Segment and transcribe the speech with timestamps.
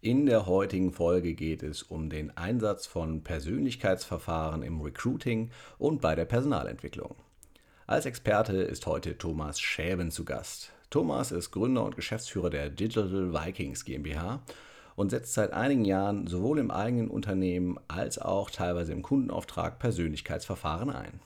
[0.00, 6.14] In der heutigen Folge geht es um den Einsatz von Persönlichkeitsverfahren im Recruiting und bei
[6.14, 7.16] der Personalentwicklung.
[7.84, 10.70] Als Experte ist heute Thomas Schäben zu Gast.
[10.90, 14.40] Thomas ist Gründer und Geschäftsführer der Digital Vikings GmbH
[14.94, 20.90] und setzt seit einigen Jahren sowohl im eigenen Unternehmen als auch teilweise im Kundenauftrag Persönlichkeitsverfahren
[20.90, 21.18] ein.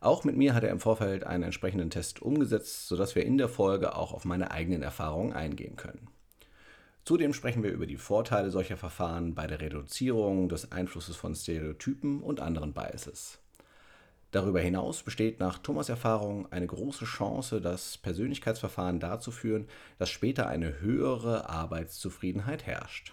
[0.00, 3.50] Auch mit mir hat er im Vorfeld einen entsprechenden Test umgesetzt, sodass wir in der
[3.50, 6.08] Folge auch auf meine eigenen Erfahrungen eingehen können.
[7.04, 12.22] Zudem sprechen wir über die Vorteile solcher Verfahren bei der Reduzierung des Einflusses von Stereotypen
[12.22, 13.38] und anderen Biases.
[14.30, 19.66] Darüber hinaus besteht nach Thomas Erfahrung eine große Chance, das Persönlichkeitsverfahren dazu führen,
[19.98, 23.12] dass später eine höhere Arbeitszufriedenheit herrscht.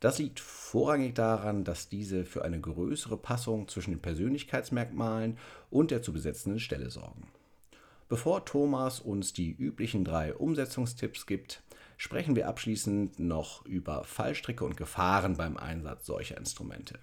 [0.00, 5.38] Das liegt vorrangig daran, dass diese für eine größere Passung zwischen den Persönlichkeitsmerkmalen
[5.70, 7.26] und der zu besetzenden Stelle sorgen.
[8.08, 11.62] Bevor Thomas uns die üblichen drei Umsetzungstipps gibt,
[11.98, 16.98] sprechen wir abschließend noch über Fallstricke und Gefahren beim Einsatz solcher Instrumente.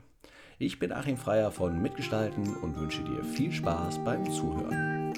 [0.57, 5.13] Ich bin Achim Freier von Mitgestalten und wünsche dir viel Spaß beim Zuhören.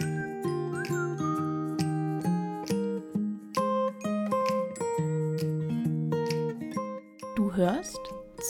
[7.35, 7.99] Du hörst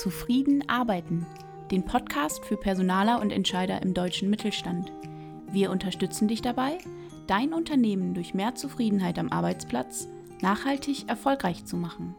[0.01, 1.25] Zufrieden arbeiten,
[1.71, 4.93] den Podcast für Personaler und Entscheider im deutschen Mittelstand.
[5.51, 6.77] Wir unterstützen dich dabei,
[7.27, 10.07] dein Unternehmen durch mehr Zufriedenheit am Arbeitsplatz
[10.41, 12.15] nachhaltig erfolgreich zu machen.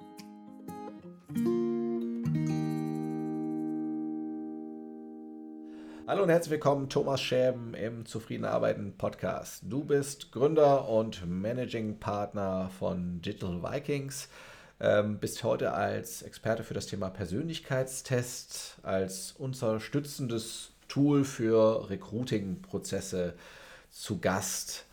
[6.08, 9.62] Hallo und herzlich willkommen, Thomas Schäben im Zufrieden Arbeiten Podcast.
[9.69, 14.30] Du bist Gründer und Managing Partner von Digital Vikings,
[14.80, 23.34] ähm, bist heute als Experte für das Thema Persönlichkeitstest, als unterstützendes Tool für Recruiting-Prozesse
[23.91, 24.86] zu Gast.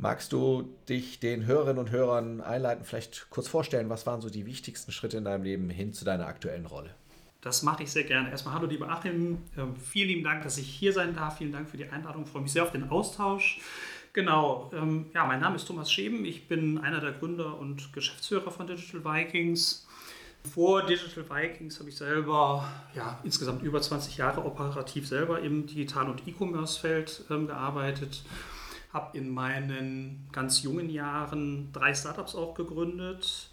[0.00, 4.46] Magst du dich den Hörerinnen und Hörern einleiten, vielleicht kurz vorstellen, was waren so die
[4.46, 6.94] wichtigsten Schritte in deinem Leben hin zu deiner aktuellen Rolle?
[7.42, 8.30] Das mache ich sehr gerne.
[8.30, 9.42] Erstmal hallo, lieber Achim.
[9.58, 11.36] Ähm, vielen lieben Dank, dass ich hier sein darf.
[11.36, 12.22] Vielen Dank für die Einladung.
[12.24, 13.60] Ich freue mich sehr auf den Austausch.
[14.14, 16.24] Genau, ähm, ja, mein Name ist Thomas Scheben.
[16.24, 19.86] Ich bin einer der Gründer und Geschäftsführer von Digital Vikings.
[20.54, 26.08] Vor Digital Vikings habe ich selber ja, insgesamt über 20 Jahre operativ selber im Digital-
[26.08, 28.22] und E-Commerce-Feld ähm, gearbeitet
[28.92, 33.50] habe in meinen ganz jungen Jahren drei Startups auch gegründet.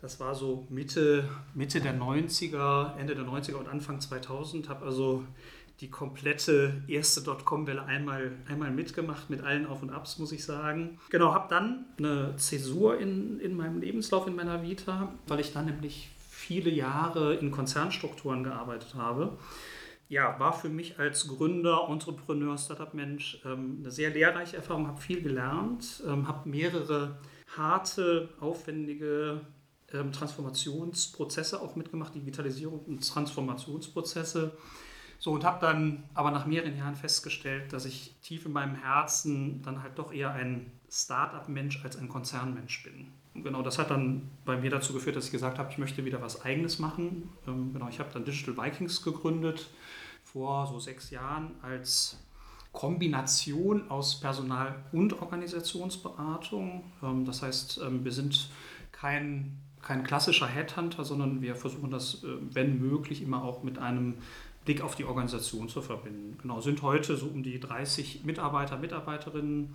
[0.00, 4.68] Das war so Mitte, Mitte der 90er, Ende der 90er und Anfang 2000.
[4.68, 5.24] Habe also
[5.80, 10.98] die komplette erste Dotcom-Welle einmal, einmal mitgemacht, mit allen Auf und Abs, muss ich sagen.
[11.10, 15.66] Genau, habe dann eine Zäsur in, in meinem Lebenslauf, in meiner Vita, weil ich dann
[15.66, 19.36] nämlich viele Jahre in Konzernstrukturen gearbeitet habe
[20.08, 25.22] ja, war für mich als Gründer, Entrepreneur, Startup-Mensch ähm, eine sehr lehrreiche Erfahrung, habe viel
[25.22, 27.18] gelernt, ähm, habe mehrere
[27.56, 29.42] harte, aufwendige
[29.92, 34.56] ähm, Transformationsprozesse auch mitgemacht, Digitalisierung und Transformationsprozesse.
[35.18, 39.60] So, und habe dann aber nach mehreren Jahren festgestellt, dass ich tief in meinem Herzen
[39.62, 43.08] dann halt doch eher ein Startup-Mensch als ein Konzernmensch bin.
[43.34, 46.22] Genau das hat dann bei mir dazu geführt, dass ich gesagt habe, ich möchte wieder
[46.22, 47.30] was Eigenes machen.
[47.46, 49.68] Ähm, genau, ich habe dann Digital Vikings gegründet
[50.32, 52.18] vor so sechs Jahren als
[52.72, 56.84] Kombination aus Personal- und Organisationsberatung.
[57.02, 58.50] Ähm, das heißt, ähm, wir sind
[58.92, 64.18] kein, kein klassischer Headhunter, sondern wir versuchen das, äh, wenn möglich, immer auch mit einem
[64.64, 66.36] Blick auf die Organisation zu verbinden.
[66.42, 69.74] Genau, sind heute so um die 30 Mitarbeiter, Mitarbeiterinnen,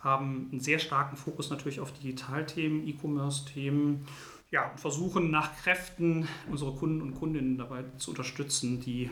[0.00, 4.06] haben einen sehr starken Fokus natürlich auf Digitalthemen, E-Commerce-Themen
[4.52, 9.10] ja, versuchen nach Kräften unsere Kunden und Kundinnen dabei zu unterstützen, die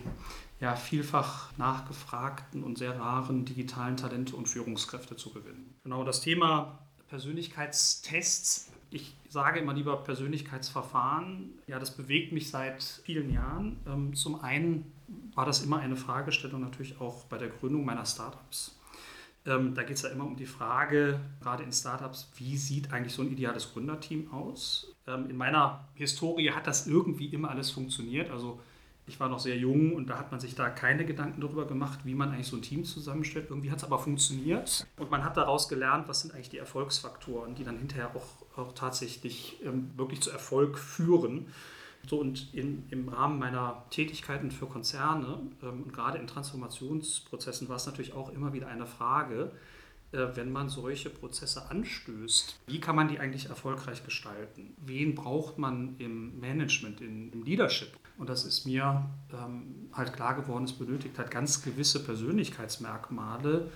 [0.60, 5.74] ja, vielfach nachgefragten und sehr raren digitalen Talente und Führungskräfte zu gewinnen.
[5.82, 6.78] Genau das Thema
[7.08, 8.70] Persönlichkeitstests.
[8.90, 11.58] Ich sage immer lieber Persönlichkeitsverfahren.
[11.66, 13.78] Ja, das bewegt mich seit vielen Jahren.
[13.86, 14.92] Ähm, zum einen
[15.34, 18.76] war das immer eine Fragestellung natürlich auch bei der Gründung meiner Startups.
[19.46, 23.14] Ähm, da geht es ja immer um die Frage, gerade in Startups, wie sieht eigentlich
[23.14, 24.94] so ein ideales Gründerteam aus?
[25.06, 28.30] Ähm, in meiner Historie hat das irgendwie immer alles funktioniert.
[28.30, 28.60] Also
[29.10, 31.98] ich war noch sehr jung und da hat man sich da keine Gedanken darüber gemacht,
[32.04, 33.46] wie man eigentlich so ein Team zusammenstellt.
[33.50, 37.56] Irgendwie hat es aber funktioniert und man hat daraus gelernt, was sind eigentlich die Erfolgsfaktoren,
[37.56, 41.48] die dann hinterher auch, auch tatsächlich ähm, wirklich zu Erfolg führen.
[42.08, 47.76] So und in, im Rahmen meiner Tätigkeiten für Konzerne ähm, und gerade in Transformationsprozessen war
[47.76, 49.50] es natürlich auch immer wieder eine Frage,
[50.12, 54.72] äh, wenn man solche Prozesse anstößt, wie kann man die eigentlich erfolgreich gestalten?
[54.78, 57.88] Wen braucht man im Management, im Leadership?
[58.20, 63.70] Und das ist mir ähm, halt klar geworden, es benötigt halt ganz gewisse Persönlichkeitsmerkmale,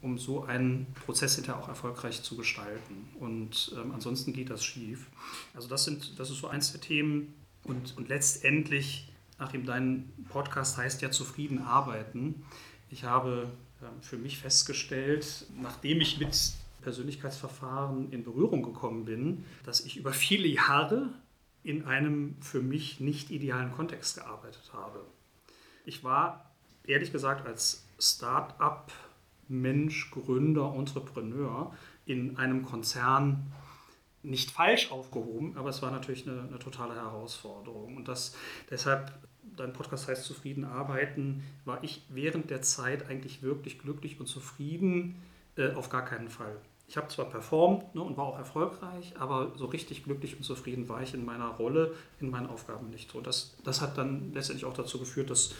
[0.00, 3.08] um so einen Prozess hinterher auch erfolgreich zu gestalten.
[3.18, 5.08] Und ähm, ansonsten geht das schief.
[5.52, 7.34] Also das, sind, das ist so eins der Themen,
[7.64, 9.08] Und, und letztendlich,
[9.38, 12.44] nachdem dein Podcast heißt ja zufrieden arbeiten,
[12.90, 13.50] ich habe
[13.82, 16.36] ähm, für mich festgestellt, nachdem ich mit
[16.82, 21.10] Persönlichkeitsverfahren in Berührung gekommen bin, dass ich über viele Jahre
[21.68, 25.04] in einem für mich nicht idealen Kontext gearbeitet habe.
[25.84, 26.50] Ich war
[26.86, 31.74] ehrlich gesagt als Start-up-Mensch, Gründer, Entrepreneur
[32.06, 33.52] in einem Konzern
[34.22, 37.98] nicht falsch aufgehoben, aber es war natürlich eine, eine totale Herausforderung.
[37.98, 38.34] Und das,
[38.70, 39.12] deshalb,
[39.54, 45.16] dein Podcast heißt Zufrieden arbeiten, war ich während der Zeit eigentlich wirklich glücklich und zufrieden,
[45.56, 46.56] äh, auf gar keinen Fall.
[46.88, 50.88] Ich habe zwar performt ne, und war auch erfolgreich, aber so richtig glücklich und zufrieden
[50.88, 53.14] war ich in meiner Rolle, in meinen Aufgaben nicht.
[53.14, 55.54] Und das, das hat dann letztendlich auch dazu geführt, dass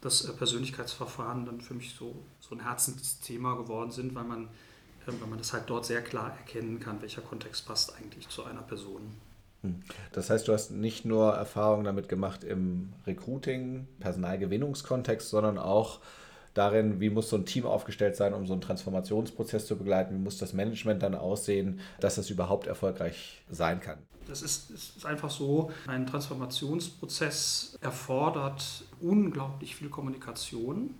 [0.00, 5.12] dass äh, Persönlichkeitsverfahren dann für mich so, so ein Herzensthema geworden sind, weil man, äh,
[5.20, 8.62] weil man das halt dort sehr klar erkennen kann, welcher Kontext passt eigentlich zu einer
[8.62, 9.02] Person.
[9.62, 9.82] Hm.
[10.12, 16.00] Das heißt, du hast nicht nur Erfahrungen damit gemacht im Recruiting, Personalgewinnungskontext, sondern auch
[16.58, 20.18] darin, wie muss so ein Team aufgestellt sein, um so einen Transformationsprozess zu begleiten, wie
[20.18, 23.98] muss das Management dann aussehen, dass es überhaupt erfolgreich sein kann.
[24.26, 30.94] Das ist, ist einfach so, ein Transformationsprozess erfordert unglaublich viel Kommunikation,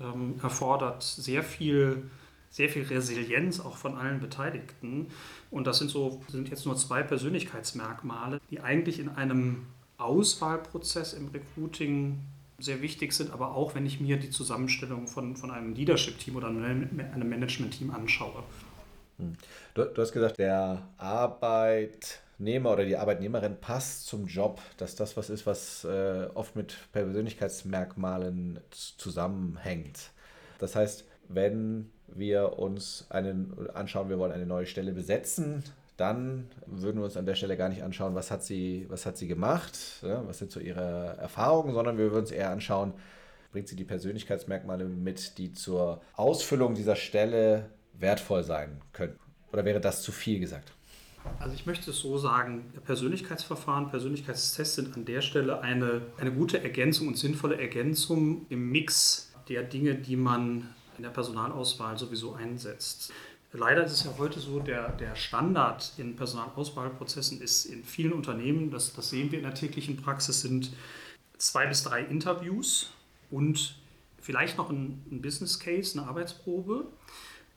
[0.00, 2.10] ähm, erfordert sehr viel
[2.50, 5.08] sehr viel Resilienz auch von allen Beteiligten.
[5.50, 9.66] Und das sind so sind jetzt nur zwei Persönlichkeitsmerkmale, die eigentlich in einem
[9.98, 12.20] Auswahlprozess im Recruiting
[12.64, 16.48] sehr wichtig sind, aber auch wenn ich mir die Zusammenstellung von, von einem Leadership-Team oder
[16.48, 18.42] einem Management-Team anschaue.
[19.18, 19.34] Hm.
[19.74, 25.30] Du, du, hast gesagt, der Arbeitnehmer oder die Arbeitnehmerin passt zum Job, dass das was
[25.30, 30.10] ist, was äh, oft mit Persönlichkeitsmerkmalen zusammenhängt.
[30.58, 35.62] Das heißt, wenn wir uns einen anschauen, wir wollen eine neue Stelle besetzen,
[35.96, 39.16] dann würden wir uns an der Stelle gar nicht anschauen, was hat sie, was hat
[39.16, 42.94] sie gemacht, ja, was sind so ihre Erfahrungen, sondern wir würden uns eher anschauen,
[43.52, 49.18] bringt sie die Persönlichkeitsmerkmale mit, die zur Ausfüllung dieser Stelle wertvoll sein können.
[49.52, 50.72] Oder wäre das zu viel gesagt?
[51.38, 56.62] Also ich möchte es so sagen, Persönlichkeitsverfahren, Persönlichkeitstests sind an der Stelle eine, eine gute
[56.62, 63.12] Ergänzung und sinnvolle Ergänzung im Mix der Dinge, die man in der Personalauswahl sowieso einsetzt.
[63.56, 68.72] Leider ist es ja heute so, der, der Standard in Personalauswahlprozessen ist in vielen Unternehmen,
[68.72, 70.72] das, das sehen wir in der täglichen Praxis, sind
[71.38, 72.92] zwei bis drei Interviews
[73.30, 73.76] und
[74.20, 76.88] vielleicht noch ein, ein Business Case, eine Arbeitsprobe.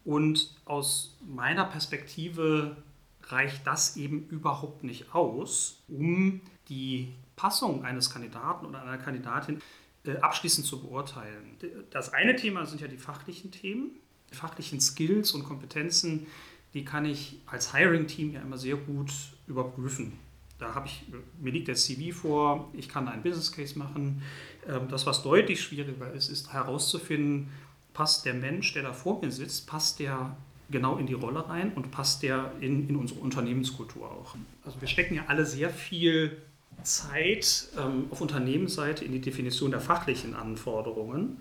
[0.05, 2.77] Und aus meiner Perspektive
[3.23, 9.63] reicht das eben überhaupt nicht aus, um die Passung eines Kandidaten oder einer Kandidatin
[10.05, 11.57] äh, abschließend zu beurteilen.
[11.89, 13.99] Das eine Thema sind ja die fachlichen Themen
[14.31, 16.27] fachlichen Skills und Kompetenzen,
[16.73, 19.11] die kann ich als Hiring-Team ja immer sehr gut
[19.47, 20.13] überprüfen.
[20.59, 21.05] Da habe ich,
[21.39, 24.23] mir liegt der CV vor, ich kann einen Business Case machen.
[24.67, 27.49] Ähm, das, was deutlich schwieriger ist, ist herauszufinden,
[27.93, 30.35] passt der Mensch, der da vor mir sitzt, passt der
[30.69, 34.35] genau in die Rolle rein und passt der in, in unsere Unternehmenskultur auch.
[34.65, 36.37] Also wir stecken ja alle sehr viel
[36.83, 41.37] Zeit ähm, auf Unternehmensseite in die Definition der fachlichen Anforderungen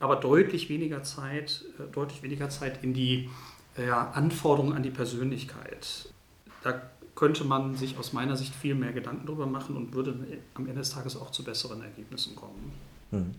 [0.00, 3.28] aber deutlich weniger Zeit, äh, deutlich weniger Zeit in die
[3.76, 6.08] äh, ja, Anforderungen an die Persönlichkeit.
[6.62, 6.80] Da
[7.14, 10.16] könnte man sich aus meiner Sicht viel mehr Gedanken darüber machen und würde
[10.54, 12.72] am Ende des Tages auch zu besseren Ergebnissen kommen.
[13.10, 13.34] Hm.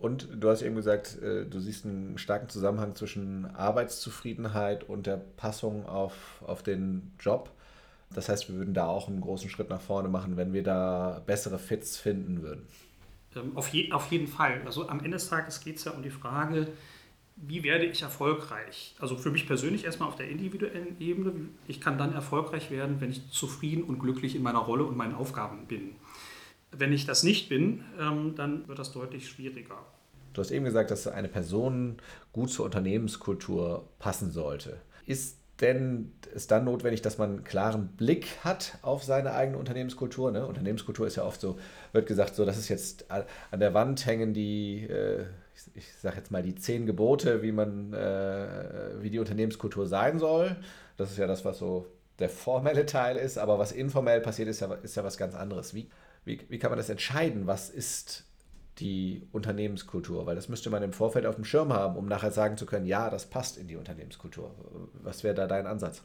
[0.00, 5.16] Und du hast eben gesagt, äh, du siehst einen starken Zusammenhang zwischen Arbeitszufriedenheit und der
[5.16, 7.50] Passung auf, auf den Job.
[8.12, 11.22] Das heißt, wir würden da auch einen großen Schritt nach vorne machen, wenn wir da
[11.26, 12.66] bessere Fits finden würden.
[13.36, 14.62] Ähm, auf, je, auf jeden Fall.
[14.64, 16.68] Also am Ende des Tages geht es ja um die Frage,
[17.36, 18.94] wie werde ich erfolgreich?
[19.00, 21.32] Also für mich persönlich erstmal auf der individuellen Ebene.
[21.66, 25.14] Ich kann dann erfolgreich werden, wenn ich zufrieden und glücklich in meiner Rolle und meinen
[25.14, 25.96] Aufgaben bin.
[26.70, 29.78] Wenn ich das nicht bin, ähm, dann wird das deutlich schwieriger.
[30.32, 31.96] Du hast eben gesagt, dass eine Person
[32.32, 34.80] gut zur Unternehmenskultur passen sollte.
[35.06, 40.32] Ist denn ist dann notwendig, dass man einen klaren Blick hat auf seine eigene Unternehmenskultur.
[40.32, 40.46] Ne?
[40.46, 41.58] Unternehmenskultur ist ja oft so,
[41.92, 46.16] wird gesagt, so, das ist jetzt an der Wand hängen die, äh, ich, ich sage
[46.16, 50.56] jetzt mal die zehn Gebote, wie man, äh, wie die Unternehmenskultur sein soll.
[50.96, 51.86] Das ist ja das, was so
[52.18, 55.74] der formelle Teil ist, aber was informell passiert, ist ja, ist ja was ganz anderes.
[55.74, 55.88] Wie,
[56.24, 57.46] wie, wie kann man das entscheiden?
[57.46, 58.24] Was ist
[58.78, 60.26] die Unternehmenskultur?
[60.26, 62.86] Weil das müsste man im Vorfeld auf dem Schirm haben, um nachher sagen zu können,
[62.86, 64.50] ja, das passt in die Unternehmenskultur.
[65.02, 66.02] Was wäre da dein Ansatz?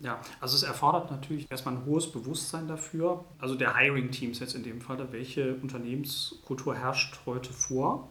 [0.00, 3.24] Ja, also es erfordert natürlich erstmal ein hohes Bewusstsein dafür.
[3.38, 8.08] Also der Hiring-Teams jetzt in dem Fall, welche Unternehmenskultur herrscht heute vor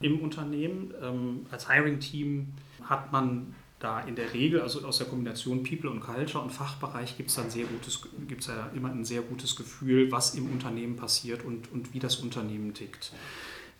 [0.00, 0.92] im Unternehmen.
[1.00, 6.00] Ähm, als Hiring-Team hat man da in der Regel, also aus der Kombination People und
[6.00, 8.02] Culture und Fachbereich, gibt es dann sehr gutes,
[8.74, 13.12] immer ein sehr gutes Gefühl, was im Unternehmen passiert und, und wie das Unternehmen tickt.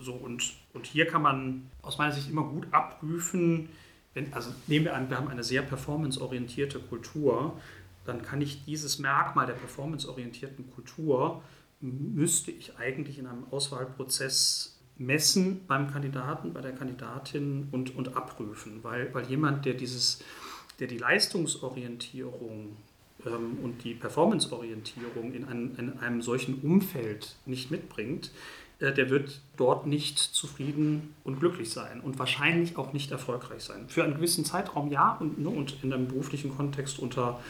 [0.00, 3.68] So, und, und hier kann man aus meiner Sicht immer gut abprüfen,
[4.14, 7.60] wenn, also nehmen wir an, wir haben eine sehr performanceorientierte Kultur,
[8.06, 11.42] dann kann ich dieses Merkmal der performanceorientierten Kultur,
[11.80, 18.80] müsste ich eigentlich in einem Auswahlprozess messen beim Kandidaten, bei der Kandidatin und, und abprüfen,
[18.82, 20.22] weil, weil jemand, der dieses,
[20.78, 22.76] der die Leistungsorientierung
[23.26, 28.30] ähm, und die Performanceorientierung in, in einem solchen Umfeld nicht mitbringt,
[28.78, 33.88] äh, der wird dort nicht zufrieden und glücklich sein und wahrscheinlich auch nicht erfolgreich sein.
[33.88, 37.40] Für einen gewissen Zeitraum ja und, ne, und in einem beruflichen Kontext unter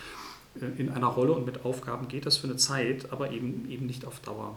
[0.60, 3.86] äh, in einer Rolle und mit Aufgaben geht das für eine Zeit, aber eben, eben
[3.86, 4.56] nicht auf Dauer.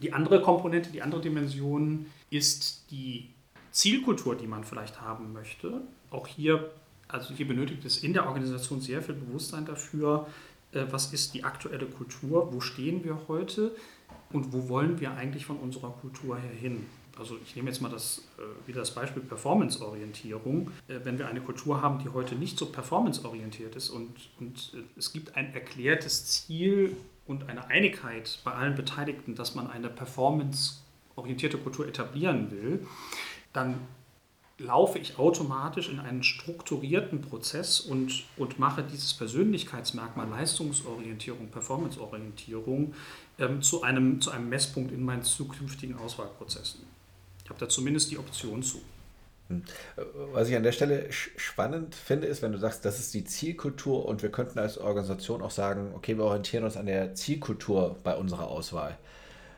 [0.00, 3.30] Die andere Komponente, die andere Dimension ist die
[3.72, 5.82] Zielkultur, die man vielleicht haben möchte.
[6.10, 6.70] Auch hier,
[7.08, 10.26] also hier benötigt es in der Organisation sehr viel Bewusstsein dafür,
[10.72, 13.74] äh, was ist die aktuelle Kultur, wo stehen wir heute
[14.32, 16.86] und wo wollen wir eigentlich von unserer Kultur her hin.
[17.18, 20.70] Also ich nehme jetzt mal das, äh, wieder das Beispiel Performance-Orientierung.
[20.88, 25.12] Äh, wenn wir eine Kultur haben, die heute nicht so performance-orientiert ist und, und es
[25.12, 26.96] gibt ein erklärtes Ziel
[27.26, 29.88] und eine Einigkeit bei allen Beteiligten, dass man eine
[31.20, 32.86] performance-orientierte Kultur etablieren will,
[33.52, 33.80] dann
[34.58, 42.94] laufe ich automatisch in einen strukturierten Prozess und, und mache dieses Persönlichkeitsmerkmal Leistungsorientierung, Performanceorientierung
[43.38, 46.80] ähm, zu, einem, zu einem Messpunkt in meinen zukünftigen Auswahlprozessen.
[47.42, 48.82] Ich habe da zumindest die Option zu.
[49.48, 49.62] Hm.
[50.34, 54.04] Was ich an der Stelle spannend finde, ist, wenn du sagst, das ist die Zielkultur
[54.04, 58.14] und wir könnten als Organisation auch sagen, okay, wir orientieren uns an der Zielkultur bei
[58.14, 58.98] unserer Auswahl.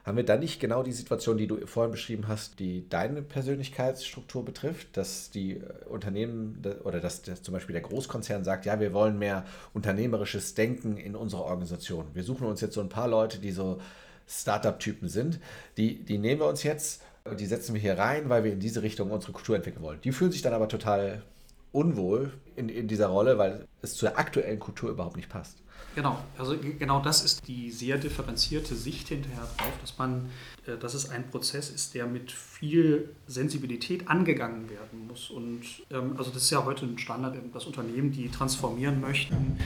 [0.04, 4.44] Haben wir dann nicht genau die Situation, die du vorhin beschrieben hast, die deine Persönlichkeitsstruktur
[4.44, 8.92] betrifft, dass die äh, Unternehmen oder dass, dass zum Beispiel der Großkonzern sagt, ja, wir
[8.92, 9.44] wollen mehr
[9.74, 12.06] unternehmerisches Denken in unserer Organisation.
[12.14, 13.80] Wir suchen uns jetzt so ein paar Leute, die so
[14.26, 15.40] Startup-Typen sind,
[15.76, 17.02] die, die nehmen wir uns jetzt
[17.38, 20.00] die setzen wir hier rein, weil wir in diese Richtung unsere Kultur entwickeln wollen.
[20.02, 21.22] Die fühlen sich dann aber total
[21.70, 25.61] unwohl in, in dieser Rolle, weil es zur aktuellen Kultur überhaupt nicht passt.
[25.94, 30.30] Genau, also genau das ist die sehr differenzierte Sicht hinterher drauf, dass man,
[30.66, 35.30] äh, dass es ein Prozess ist, der mit viel Sensibilität angegangen werden muss.
[35.30, 39.58] Und ähm, also das ist ja heute ein Standard, dass Unternehmen, die transformieren möchten,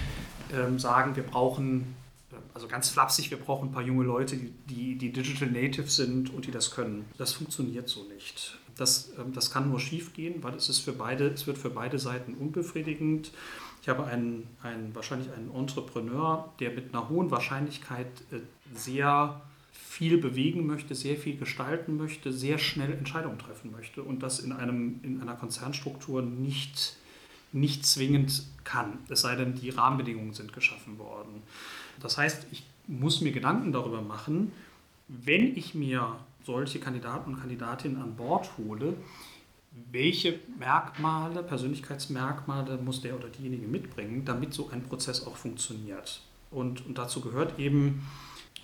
[0.52, 1.94] ähm, sagen, wir brauchen
[2.54, 6.46] also ganz flapsig, wir brauchen ein paar junge Leute, die, die Digital Native sind und
[6.46, 7.04] die das können.
[7.18, 8.58] Das funktioniert so nicht.
[8.76, 11.70] Das, ähm, das kann nur schief gehen, weil es, ist für beide, es wird für
[11.70, 13.30] beide Seiten unbefriedigend.
[13.86, 18.40] Ich habe einen, einen, wahrscheinlich einen Entrepreneur, der mit einer hohen Wahrscheinlichkeit äh,
[18.74, 19.40] sehr
[19.72, 24.50] viel bewegen möchte, sehr viel gestalten möchte, sehr schnell Entscheidungen treffen möchte und das in,
[24.50, 26.96] einem, in einer Konzernstruktur nicht,
[27.52, 31.44] nicht zwingend kann, es sei denn, die Rahmenbedingungen sind geschaffen worden.
[32.00, 34.50] Das heißt, ich muss mir Gedanken darüber machen,
[35.06, 38.94] wenn ich mir solche Kandidaten und Kandidatinnen an Bord hole,
[39.90, 46.20] welche Merkmale, Persönlichkeitsmerkmale muss der oder diejenige mitbringen, damit so ein Prozess auch funktioniert.
[46.50, 48.06] Und, und dazu gehört eben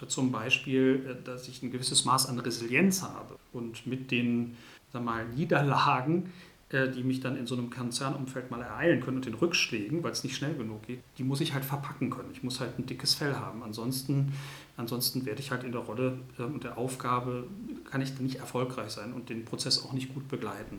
[0.09, 4.57] zum Beispiel, äh, dass ich ein gewisses Maß an Resilienz habe und mit den
[4.93, 6.33] sag mal, Niederlagen
[6.73, 10.13] äh, die mich dann in so einem Konzernumfeld mal ereilen können und den Rückschlägen, weil
[10.13, 12.31] es nicht schnell genug geht, die muss ich halt verpacken können.
[12.33, 13.63] Ich muss halt ein dickes Fell haben.
[13.63, 14.33] Ansonsten,
[14.79, 17.47] ansonsten werde ich halt in der Rolle äh, und der Aufgabe,
[17.91, 20.79] kann ich nicht erfolgreich sein und den Prozess auch nicht gut begleiten.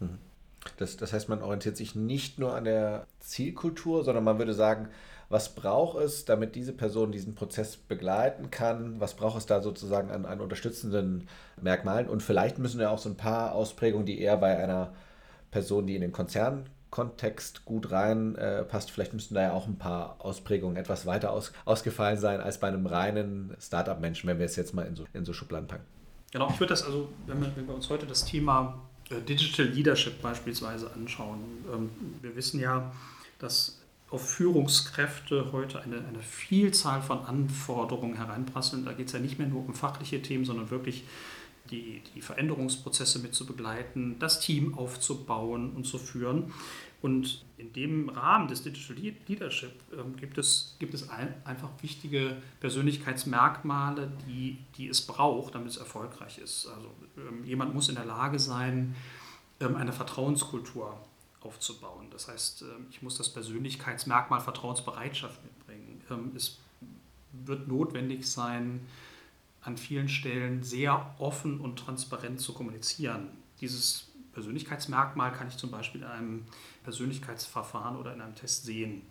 [0.00, 0.18] Mhm.
[0.76, 4.88] Das, das heißt, man orientiert sich nicht nur an der Zielkultur, sondern man würde sagen,
[5.28, 8.98] was braucht es, damit diese Person diesen Prozess begleiten kann?
[8.98, 11.28] Was braucht es da sozusagen an, an unterstützenden
[11.60, 12.08] Merkmalen?
[12.08, 14.94] Und vielleicht müssen ja auch so ein paar Ausprägungen, die eher bei einer
[15.50, 18.88] Person, die in den Konzernkontext gut reinpasst.
[18.88, 22.58] Äh, Vielleicht müssten da ja auch ein paar Ausprägungen etwas weiter aus, ausgefallen sein als
[22.58, 25.84] bei einem reinen Startup-Menschen, wenn wir es jetzt mal in so, in so Schubladen packen.
[26.30, 30.20] Genau, ich würde das also, wenn wir, wenn wir, uns heute das Thema Digital Leadership
[30.20, 31.40] beispielsweise anschauen,
[31.72, 32.92] ähm, wir wissen ja,
[33.38, 38.84] dass auf Führungskräfte heute eine, eine Vielzahl von Anforderungen hereinprasseln.
[38.84, 41.04] Da geht es ja nicht mehr nur um fachliche Themen, sondern wirklich
[41.70, 46.52] die, die Veränderungsprozesse mit zu begleiten, das Team aufzubauen und zu führen.
[47.00, 48.96] Und in dem Rahmen des Digital
[49.28, 55.70] Leadership ähm, gibt es, gibt es ein, einfach wichtige Persönlichkeitsmerkmale, die, die es braucht, damit
[55.70, 56.66] es erfolgreich ist.
[56.66, 58.96] Also ähm, jemand muss in der Lage sein,
[59.60, 60.98] ähm, eine Vertrauenskultur
[61.40, 62.08] aufzubauen.
[62.10, 66.02] Das heißt, ich muss das Persönlichkeitsmerkmal Vertrauensbereitschaft mitbringen.
[66.34, 66.58] Es
[67.32, 68.80] wird notwendig sein,
[69.62, 73.28] an vielen Stellen sehr offen und transparent zu kommunizieren.
[73.60, 74.07] Dieses
[74.38, 76.44] Persönlichkeitsmerkmal kann ich zum Beispiel in einem
[76.84, 79.02] Persönlichkeitsverfahren oder in einem Test sehen.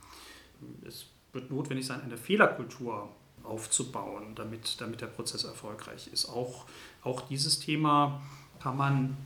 [0.87, 3.09] Es wird notwendig sein, eine Fehlerkultur
[3.43, 6.29] aufzubauen, damit, damit der Prozess erfolgreich ist.
[6.29, 6.65] Auch,
[7.03, 8.21] auch dieses Thema
[8.61, 9.17] kann man,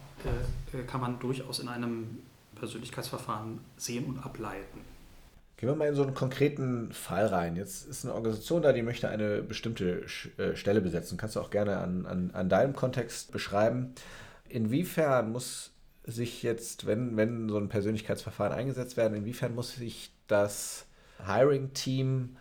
[0.74, 2.18] äh, äh kann man durchaus in einem
[2.56, 4.82] Persönlichkeitsverfahren sehen und ableiten.
[5.58, 7.56] Gehen wir mal in so einen konkreten Fall rein.
[7.56, 11.20] Jetzt ist eine Organisation da, die möchte eine bestimmte äh, Stelle besetzen.
[11.20, 13.94] Kannst du auch gerne an, an, an deinem Kontext beschreiben.
[14.50, 15.71] Inwiefern muss
[16.04, 20.86] sich jetzt, wenn, wenn so ein Persönlichkeitsverfahren eingesetzt werden, inwiefern muss sich das
[21.26, 22.38] Hiring-Team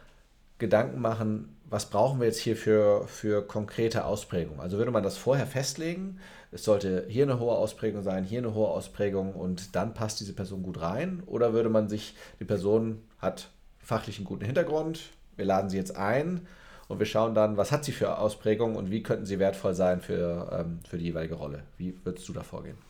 [0.59, 4.61] Gedanken machen, was brauchen wir jetzt hier für, für konkrete Ausprägungen?
[4.61, 6.19] Also würde man das vorher festlegen,
[6.53, 10.35] es sollte hier eine hohe Ausprägung sein, hier eine hohe Ausprägung und dann passt diese
[10.35, 11.23] Person gut rein?
[11.27, 15.97] Oder würde man sich, die Person hat fachlich einen guten Hintergrund, wir laden sie jetzt
[15.97, 16.47] ein
[16.89, 20.01] und wir schauen dann, was hat sie für Ausprägungen und wie könnten sie wertvoll sein
[20.01, 21.63] für, ähm, für die jeweilige Rolle?
[21.79, 22.90] Wie würdest du da vorgehen?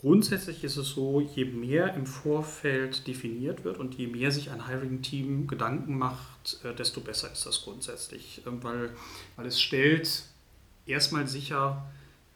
[0.00, 4.66] Grundsätzlich ist es so, je mehr im Vorfeld definiert wird und je mehr sich ein
[4.66, 8.94] Hiring-Team Gedanken macht, äh, desto besser ist das grundsätzlich, ähm, weil,
[9.36, 10.24] weil es stellt
[10.86, 11.84] erstmal sicher,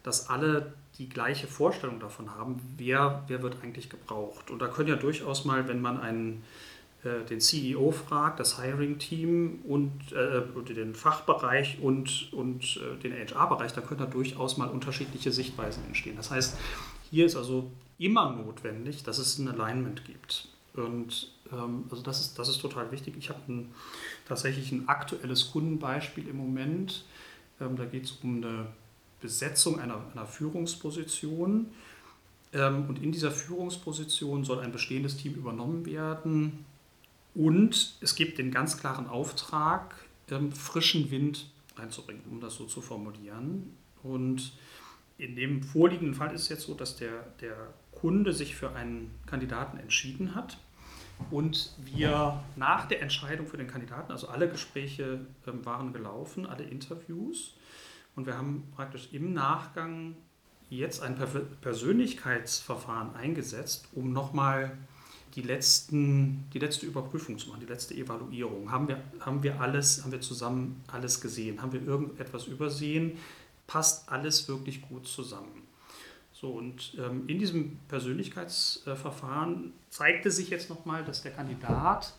[0.03, 4.51] dass alle die gleiche Vorstellung davon haben, wer, wer wird eigentlich gebraucht.
[4.51, 6.43] Und da können ja durchaus mal, wenn man einen,
[7.03, 13.73] äh, den CEO fragt, das Hiring-Team und äh, den Fachbereich und, und äh, den HR-Bereich,
[13.73, 16.15] da können da durchaus mal unterschiedliche Sichtweisen entstehen.
[16.15, 16.57] Das heißt,
[17.09, 20.49] hier ist also immer notwendig, dass es ein Alignment gibt.
[20.73, 23.15] Und ähm, also das ist, das ist total wichtig.
[23.17, 23.39] Ich habe
[24.27, 27.05] tatsächlich ein aktuelles Kundenbeispiel im Moment.
[27.61, 28.67] Ähm, da geht es um eine
[29.21, 31.67] Besetzung einer, einer Führungsposition.
[32.53, 36.65] Ähm, und in dieser Führungsposition soll ein bestehendes Team übernommen werden.
[37.33, 39.95] Und es gibt den ganz klaren Auftrag,
[40.29, 43.75] ähm, frischen Wind reinzubringen, um das so zu formulieren.
[44.03, 44.53] Und
[45.17, 47.55] in dem vorliegenden Fall ist es jetzt so, dass der, der
[47.91, 50.57] Kunde sich für einen Kandidaten entschieden hat
[51.31, 56.63] und wir nach der Entscheidung für den Kandidaten, also alle Gespräche ähm, waren gelaufen, alle
[56.63, 57.55] Interviews
[58.15, 60.15] und wir haben praktisch im Nachgang
[60.69, 61.15] jetzt ein
[61.61, 64.77] Persönlichkeitsverfahren eingesetzt, um nochmal
[65.35, 68.71] die, letzten, die letzte Überprüfung zu machen, die letzte Evaluierung.
[68.71, 71.61] Haben wir, haben wir alles, haben wir zusammen alles gesehen?
[71.61, 73.17] Haben wir irgendetwas übersehen?
[73.67, 75.63] Passt alles wirklich gut zusammen.
[76.31, 82.13] So, und ähm, in diesem Persönlichkeitsverfahren zeigte sich jetzt nochmal, dass der Kandidat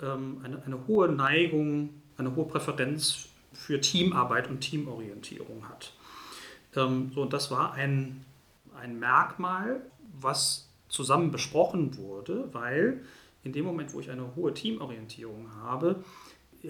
[0.00, 5.92] ähm, eine, eine hohe Neigung, eine hohe Präferenz für Teamarbeit und Teamorientierung hat.
[6.76, 8.24] Ähm, so, und das war ein,
[8.80, 9.80] ein Merkmal,
[10.20, 13.04] was zusammen besprochen wurde, weil
[13.42, 16.04] in dem Moment, wo ich eine hohe Teamorientierung habe,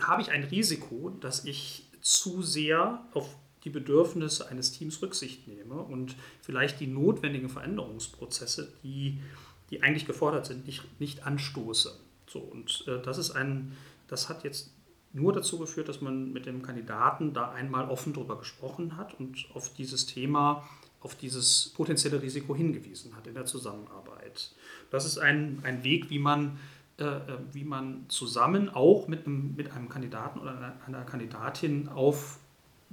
[0.00, 3.37] habe ich ein Risiko, dass ich zu sehr auf
[3.68, 9.20] die Bedürfnisse eines Teams Rücksicht nehme und vielleicht die notwendigen Veränderungsprozesse, die,
[9.68, 11.94] die eigentlich gefordert sind, nicht, nicht anstoße.
[12.26, 13.76] So, und äh, das ist ein,
[14.07, 14.72] das hat jetzt
[15.12, 19.46] nur dazu geführt, dass man mit dem Kandidaten da einmal offen darüber gesprochen hat und
[19.52, 20.66] auf dieses Thema,
[21.00, 24.52] auf dieses potenzielle Risiko hingewiesen hat in der Zusammenarbeit.
[24.90, 26.59] Das ist ein, ein Weg, wie man,
[26.98, 27.20] äh, äh
[27.52, 32.38] wie man zusammen auch mit einem, mit einem Kandidaten oder einer Kandidatin auf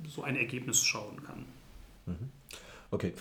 [0.07, 1.45] so ein Ergebnis schauen kann.
[2.05, 2.29] Mhm.
[2.91, 3.13] Okay,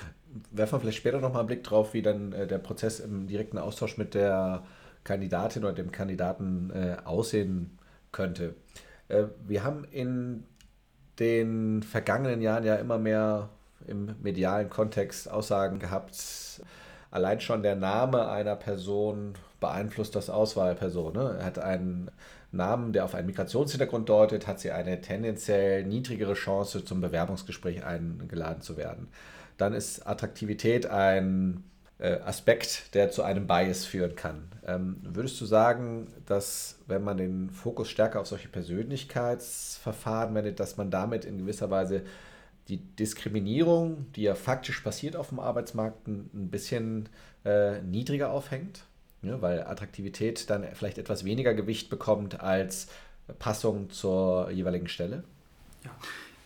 [0.51, 3.59] werfen wir vielleicht später nochmal einen Blick drauf, wie dann äh, der Prozess im direkten
[3.59, 4.65] Austausch mit der
[5.05, 7.79] Kandidatin oder dem Kandidaten äh, aussehen
[8.13, 8.55] könnte.
[9.09, 10.45] Äh, wir haben in
[11.19, 13.51] den vergangenen Jahren ja immer mehr
[13.87, 16.17] im medialen Kontext Aussagen gehabt,
[17.11, 21.13] allein schon der Name einer Person beeinflusst das Auswahlperson.
[21.13, 21.37] Ne?
[21.39, 22.11] Er hat einen
[22.57, 28.63] Namen, der auf einen Migrationshintergrund deutet, hat sie eine tendenziell niedrigere Chance, zum Bewerbungsgespräch eingeladen
[28.63, 29.09] zu werden.
[29.57, 31.65] Dann ist Attraktivität ein
[31.99, 34.49] äh, Aspekt, der zu einem Bias führen kann.
[34.67, 40.77] Ähm, würdest du sagen, dass wenn man den Fokus stärker auf solche Persönlichkeitsverfahren wendet, dass
[40.77, 42.03] man damit in gewisser Weise
[42.69, 47.09] die Diskriminierung, die ja faktisch passiert auf dem Arbeitsmarkt, ein bisschen
[47.45, 48.85] äh, niedriger aufhängt?
[49.25, 49.43] Ne?
[49.43, 52.89] weil Attraktivität dann vielleicht etwas weniger Gewicht bekommt als
[53.39, 55.25] Passung zur jeweiligen Stelle?
[55.85, 55.91] Ja,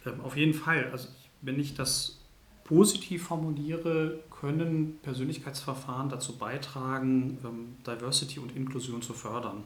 [0.07, 0.89] ähm, auf jeden Fall.
[0.93, 1.09] Also
[1.43, 2.19] wenn ich das
[2.65, 9.65] positiv formuliere, können Persönlichkeitsverfahren dazu beitragen, ähm, Diversity und Inklusion zu fördern.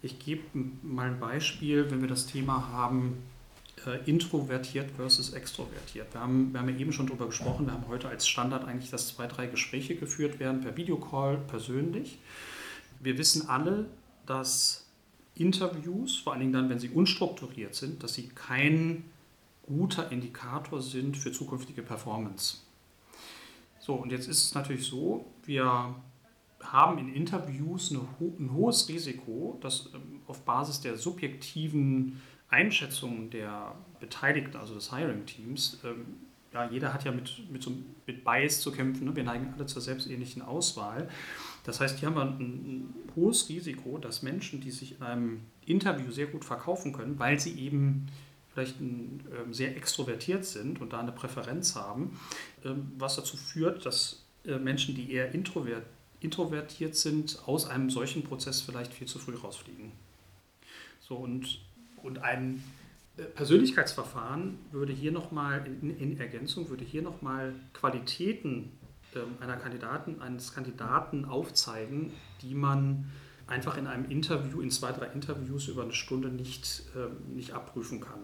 [0.00, 0.42] Ich gebe
[0.82, 3.18] mal ein Beispiel, wenn wir das Thema haben,
[3.86, 6.12] äh, introvertiert versus extrovertiert.
[6.12, 8.90] Wir haben, wir haben ja eben schon darüber gesprochen, wir haben heute als Standard eigentlich,
[8.90, 12.18] dass zwei, drei Gespräche geführt werden per Videocall persönlich.
[13.00, 13.86] Wir wissen alle,
[14.26, 14.86] dass
[15.34, 19.04] Interviews, vor allen Dingen dann, wenn sie unstrukturiert sind, dass sie kein
[19.66, 22.58] guter Indikator sind für zukünftige Performance.
[23.80, 25.94] So, und jetzt ist es natürlich so, wir
[26.60, 28.00] haben in Interviews eine,
[28.38, 32.20] ein hohes Risiko, dass ähm, auf Basis der subjektiven
[32.52, 36.06] Einschätzungen der Beteiligten, also des Hiring-Teams, ähm,
[36.52, 37.72] ja, jeder hat ja mit, mit, so,
[38.06, 39.06] mit Bias zu kämpfen.
[39.06, 39.16] Ne?
[39.16, 41.08] Wir neigen alle zur selbstähnlichen Auswahl.
[41.64, 45.40] Das heißt, hier haben wir ein, ein, hohes Risiko, dass Menschen, die sich in einem
[45.64, 48.06] Interview sehr gut verkaufen können, weil sie eben
[48.52, 52.18] vielleicht ein, ähm, sehr extrovertiert sind und da eine Präferenz haben,
[52.64, 55.86] ähm, was dazu führt, dass äh, Menschen, die eher introvert,
[56.20, 59.92] introvertiert sind, aus einem solchen Prozess vielleicht viel zu früh rausfliegen.
[61.00, 61.60] So und,
[62.02, 62.62] und ein
[63.16, 68.72] äh, Persönlichkeitsverfahren würde hier nochmal in, in Ergänzung, würde hier nochmal Qualitäten
[69.14, 73.10] ähm, einer Kandidaten, eines Kandidaten aufzeigen, die man
[73.46, 78.00] einfach in einem Interview, in zwei, drei Interviews über eine Stunde nicht, ähm, nicht abprüfen
[78.00, 78.20] kann.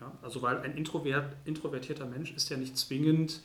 [0.00, 3.40] Ja, also weil ein Introvert, introvertierter Mensch ist ja nicht zwingend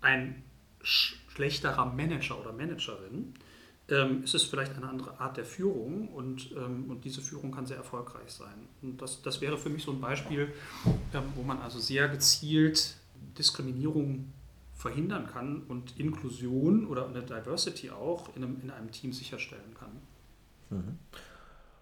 [0.00, 0.42] ein
[0.82, 3.34] schlechterer Manager oder Managerin,
[3.90, 7.66] ähm, ist es vielleicht eine andere Art der Führung und, ähm, und diese Führung kann
[7.66, 8.68] sehr erfolgreich sein.
[8.82, 10.52] Und das, das wäre für mich so ein Beispiel,
[11.14, 12.96] ähm, wo man also sehr gezielt
[13.38, 14.32] Diskriminierung
[14.74, 19.90] verhindern kann und Inklusion oder eine Diversity auch in einem, in einem Team sicherstellen kann.
[20.70, 20.98] Mhm.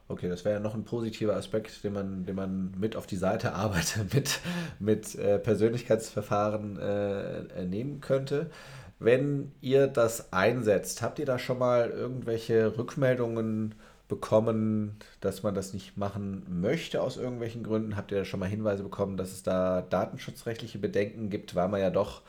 [0.08, 3.16] Okay, das wäre ja noch ein positiver Aspekt, den man, den man mit auf die
[3.16, 4.40] Seite arbeitet, mit,
[4.78, 8.50] mit äh, Persönlichkeitsverfahren äh, nehmen könnte.
[8.98, 13.76] Wenn ihr das einsetzt, habt ihr da schon mal irgendwelche Rückmeldungen
[14.08, 17.96] bekommen, dass man das nicht machen möchte aus irgendwelchen Gründen?
[17.96, 21.80] Habt ihr da schon mal Hinweise bekommen, dass es da datenschutzrechtliche Bedenken gibt, weil man
[21.80, 22.22] ja doch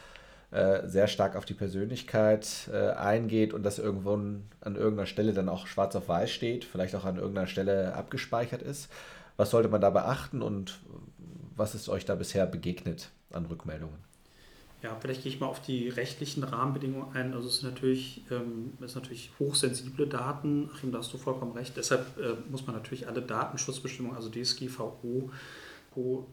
[0.52, 5.50] äh, sehr stark auf die Persönlichkeit äh, eingeht und das irgendwo an irgendeiner Stelle dann
[5.50, 8.90] auch schwarz auf weiß steht, vielleicht auch an irgendeiner Stelle abgespeichert ist?
[9.38, 10.82] Was sollte man da beachten und
[11.56, 14.09] was ist euch da bisher begegnet an Rückmeldungen?
[14.82, 17.34] Ja, vielleicht gehe ich mal auf die rechtlichen Rahmenbedingungen ein.
[17.34, 20.70] Also es ist natürlich, ähm, es ist natürlich hochsensible Daten.
[20.74, 21.76] Achim, da hast du vollkommen recht.
[21.76, 25.32] Deshalb äh, muss man natürlich alle Datenschutzbestimmungen, also DSGVO,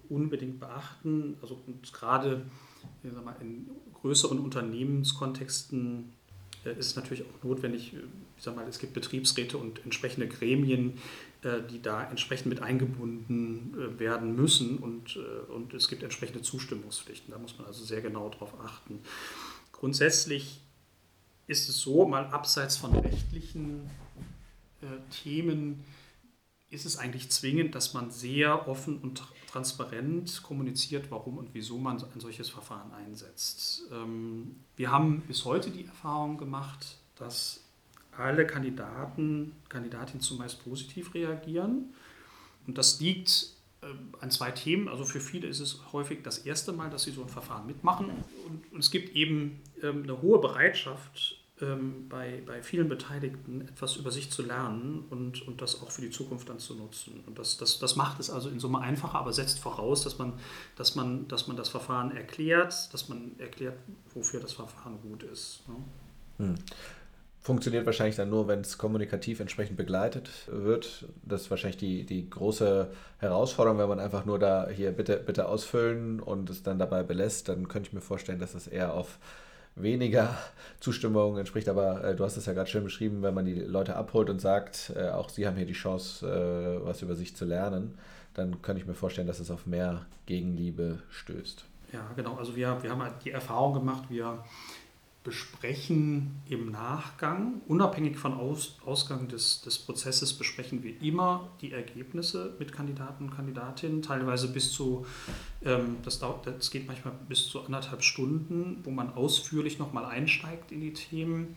[0.09, 1.37] unbedingt beachten.
[1.43, 1.61] Also
[1.93, 2.43] gerade
[3.03, 6.13] mal, in größeren Unternehmenskontexten
[6.65, 7.95] äh, ist es natürlich auch notwendig,
[8.37, 11.01] ich sag mal, es gibt Betriebsräte und entsprechende Gremien, äh,
[11.71, 17.33] die da entsprechend mit eingebunden äh, werden müssen und, äh, und es gibt entsprechende Zustimmungspflichten.
[17.33, 19.01] Da muss man also sehr genau darauf achten.
[19.73, 20.61] Grundsätzlich
[21.47, 23.89] ist es so, mal abseits von rechtlichen
[25.11, 25.85] Themen,
[26.71, 32.03] ist es eigentlich zwingend, dass man sehr offen und transparent kommuniziert, warum und wieso man
[32.03, 33.85] ein solches Verfahren einsetzt.
[33.93, 37.66] Ähm, wir haben bis heute die Erfahrung gemacht, dass
[38.19, 41.95] alle Kandidaten, Kandidatinnen zumeist positiv reagieren.
[42.67, 43.51] Und das liegt
[43.83, 43.87] äh,
[44.21, 44.89] an zwei Themen.
[44.89, 48.11] Also für viele ist es häufig das erste Mal, dass sie so ein Verfahren mitmachen.
[48.47, 54.11] Und, es gibt eben ähm, eine hohe Bereitschaft ähm, bei, bei vielen Beteiligten, etwas über
[54.11, 57.23] sich zu lernen und, und das auch für die Zukunft dann zu nutzen.
[57.27, 60.35] Und das, das, das macht es also in Summe einfacher, aber setzt voraus, dass man,
[60.77, 63.79] dass, man, dass man das Verfahren erklärt, dass man erklärt,
[64.13, 65.63] wofür das Verfahren gut ist.
[65.69, 65.77] Ne?
[66.39, 66.55] Hm.
[67.47, 71.07] Funktioniert wahrscheinlich dann nur, wenn es kommunikativ entsprechend begleitet wird.
[71.23, 75.47] Das ist wahrscheinlich die, die große Herausforderung, wenn man einfach nur da hier bitte, bitte
[75.47, 79.21] ausfüllen und es dann dabei belässt, dann könnte ich mir vorstellen, dass das eher auf
[79.77, 80.37] weniger
[80.81, 81.69] Zustimmung entspricht.
[81.69, 84.41] Aber äh, du hast es ja gerade schön beschrieben, wenn man die Leute abholt und
[84.41, 87.97] sagt, äh, auch sie haben hier die Chance, äh, was über sich zu lernen,
[88.35, 91.65] dann könnte ich mir vorstellen, dass es auf mehr Gegenliebe stößt.
[91.93, 92.35] Ja, genau.
[92.35, 94.43] Also wir, wir haben halt die Erfahrung gemacht, wir
[95.27, 102.55] besprechen im Nachgang, unabhängig von Aus, Ausgang des, des Prozesses, besprechen wir immer die Ergebnisse
[102.61, 105.05] mit Kandidaten und Kandidatinnen, teilweise bis zu,
[105.65, 110.71] ähm, das, dauert, das geht manchmal bis zu anderthalb Stunden, wo man ausführlich nochmal einsteigt
[110.71, 111.57] in die Themen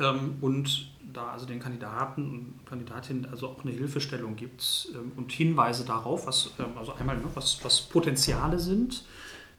[0.00, 5.30] ähm, und da also den Kandidaten und Kandidatinnen also auch eine Hilfestellung gibt ähm, und
[5.30, 9.04] Hinweise darauf, was, ähm, also einmal, ne, was, was Potenziale sind,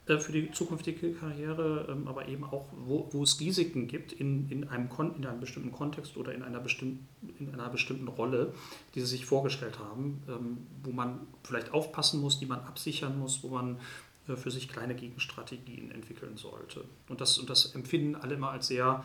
[0.08, 4.68] für die zukünftige Karriere, ähm, aber eben auch, wo, wo es Risiken gibt in, in,
[4.68, 7.08] einem Kon in einem bestimmten Kontext oder in einer, bestimmten,
[7.40, 8.54] in einer bestimmten Rolle,
[8.94, 13.42] die sie sich vorgestellt haben, ähm, wo man vielleicht aufpassen muss, die man absichern muss,
[13.42, 13.80] wo man
[14.28, 16.86] äh, für sich kleine Gegenstrategien entwickeln sollte.
[17.10, 19.04] Und das, und das empfinden alle immer als sehr,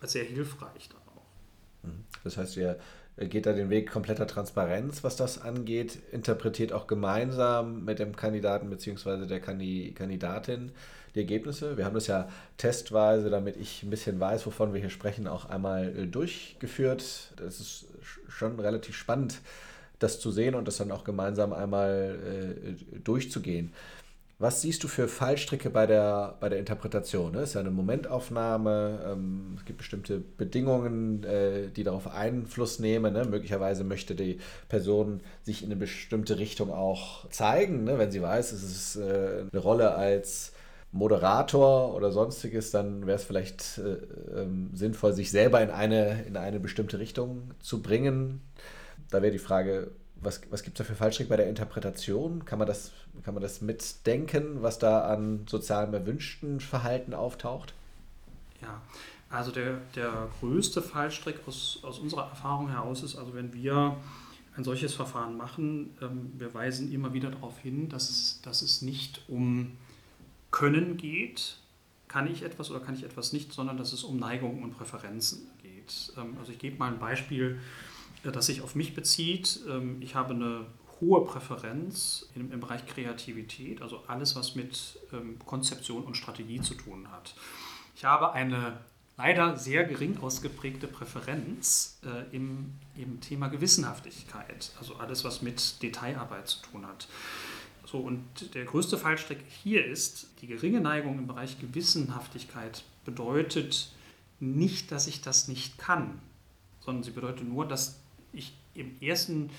[0.00, 1.88] als sehr hilfreich dann auch.
[1.88, 2.04] Mhm.
[2.22, 2.78] Das heißt, ihr
[3.16, 8.68] geht da den Weg kompletter Transparenz, was das angeht, interpretiert auch gemeinsam mit dem Kandidaten
[8.68, 9.26] bzw.
[9.26, 10.72] der Kandidatin
[11.14, 11.78] die Ergebnisse.
[11.78, 15.48] Wir haben das ja testweise, damit ich ein bisschen weiß, wovon wir hier sprechen, auch
[15.48, 17.32] einmal äh, durchgeführt.
[17.36, 17.86] Das ist
[18.28, 19.40] schon relativ spannend,
[19.98, 23.72] das zu sehen und das dann auch gemeinsam einmal äh, durchzugehen.
[24.38, 27.34] Was siehst du für Fallstricke bei der, bei der Interpretation?
[27.36, 33.14] Es ist ja eine Momentaufnahme, ähm, es gibt bestimmte Bedingungen, äh, die darauf Einfluss nehmen.
[33.14, 33.24] Ne?
[33.24, 37.98] Möglicherweise möchte die Person sich in eine bestimmte Richtung auch zeigen, ne?
[37.98, 40.52] wenn sie weiß, es ist äh, eine Rolle als
[40.92, 46.36] Moderator oder sonstiges, dann wäre es vielleicht äh, ähm, sinnvoll, sich selber in eine, in
[46.36, 48.42] eine bestimmte Richtung zu bringen.
[49.08, 52.44] Da wäre die Frage, was, was gibt es da für Fallstrick bei der Interpretation?
[52.44, 52.92] Kann man, das,
[53.24, 57.74] kann man das mitdenken, was da an sozialem erwünschten Verhalten auftaucht?
[58.62, 58.80] Ja,
[59.28, 63.96] also der, der größte Fallstrick aus, aus unserer Erfahrung heraus ist, also wenn wir
[64.56, 68.82] ein solches Verfahren machen, ähm, wir weisen immer wieder darauf hin, dass es, dass es
[68.82, 69.72] nicht um
[70.50, 71.58] Können geht,
[72.08, 75.48] kann ich etwas oder kann ich etwas nicht, sondern dass es um Neigungen und Präferenzen
[75.62, 76.12] geht.
[76.16, 77.60] Ähm, also ich gebe mal ein Beispiel
[78.32, 79.60] das sich auf mich bezieht.
[79.68, 80.66] Ähm, ich habe eine
[81.00, 86.74] hohe Präferenz im, im Bereich Kreativität, also alles, was mit ähm, Konzeption und Strategie zu
[86.74, 87.34] tun hat.
[87.94, 88.78] Ich habe eine
[89.16, 96.48] leider sehr gering ausgeprägte Präferenz äh, im, im Thema Gewissenhaftigkeit, also alles, was mit Detailarbeit
[96.48, 97.08] zu tun hat.
[97.86, 103.92] So, und der größte Fallstrick hier ist, die geringe Neigung im Bereich Gewissenhaftigkeit bedeutet
[104.40, 106.20] nicht, dass ich das nicht kann,
[106.80, 108.00] sondern sie bedeutet nur, dass
[108.36, 109.50] ich im ersten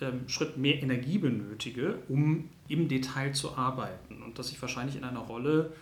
[0.00, 4.22] ähm, Schritt mehr Energie benötige, um im Detail zu arbeiten.
[4.22, 5.72] Und dass ich wahrscheinlich in einer Rolle,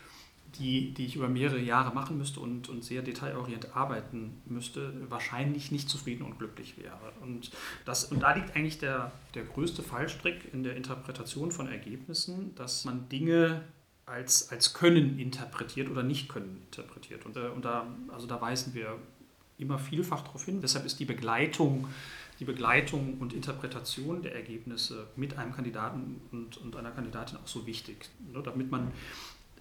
[0.59, 5.73] die, die ich über mehrere Jahre machen müsste und, und sehr detailorientiert arbeiten müsste, wahrscheinlich
[5.73, 7.13] nicht zufrieden und glücklich wäre.
[7.23, 7.51] Und,
[7.85, 12.85] das, und da liegt eigentlich der, der größte Fallstrick in der Interpretation von Ergebnissen, dass
[12.85, 13.63] man Dinge
[14.07, 17.27] als, als Können interpretiert oder nicht Können interpretiert.
[17.27, 18.99] Und, äh, und da, also da weisen wir
[19.59, 20.61] immer vielfach darauf hin.
[20.61, 21.89] Deshalb ist die Begleitung
[22.40, 27.66] die Begleitung und Interpretation der Ergebnisse mit einem Kandidaten und, und einer Kandidatin auch so
[27.66, 28.92] wichtig, ne, damit man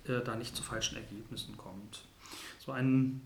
[0.06, 2.06] äh, da nicht zu falschen Ergebnissen kommt.
[2.60, 3.22] So ein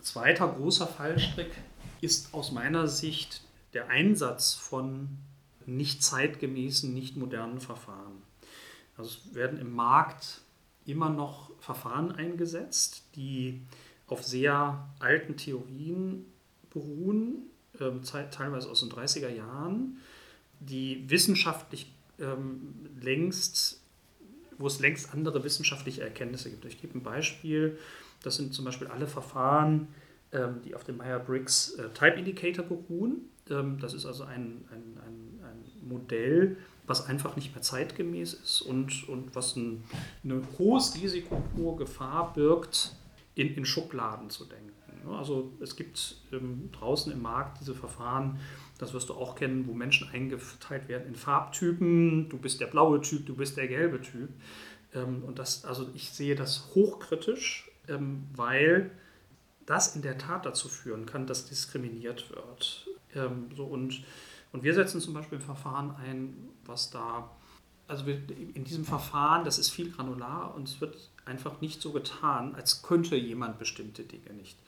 [0.00, 1.52] zweiter großer Fallstrick
[2.00, 3.42] ist aus meiner Sicht
[3.72, 5.08] der Einsatz von
[5.66, 8.22] nicht zeitgemäßen, nicht modernen Verfahren.
[8.96, 10.40] Also es werden im Markt
[10.84, 13.62] immer noch Verfahren eingesetzt, die
[14.08, 16.26] auf sehr alten Theorien
[16.70, 17.50] beruhen,
[17.82, 19.98] ähm, teilweise aus den 30er Jahren,
[20.60, 23.80] die wissenschaftlich ähm, längst,
[24.58, 26.64] wo es längst andere wissenschaftliche Erkenntnisse gibt.
[26.64, 27.78] Ich gebe ein Beispiel,
[28.22, 29.88] das sind zum Beispiel alle Verfahren,
[30.32, 33.28] ähm, die auf dem Meyer-Briggs äh, Type Indicator beruhen.
[33.50, 38.62] Ähm, das ist also ein, ein, ein, ein, Modell, was einfach nicht mehr zeitgemäß ist
[38.62, 39.82] und, und was ein,
[40.22, 42.94] ein hohes Risiko, hohe Gefahr birgt,
[43.34, 44.71] in, in Schubladen zu denken.
[45.08, 48.38] Also es gibt ähm, draußen im Markt diese Verfahren,
[48.78, 52.28] das wirst du auch kennen, wo Menschen eingeteilt werden in Farbtypen.
[52.28, 54.30] Du bist der blaue Typ, du bist der gelbe Typ.
[54.94, 58.90] Ähm, und das, also ich sehe das hochkritisch, ähm, weil
[59.66, 62.88] das in der Tat dazu führen kann, dass diskriminiert wird.
[63.14, 64.02] Ähm, so und,
[64.52, 67.30] und wir setzen zum Beispiel ein Verfahren ein, was da,
[67.86, 72.54] also in diesem Verfahren, das ist viel granular und es wird einfach nicht so getan,
[72.54, 74.58] als könnte jemand bestimmte Dinge nicht.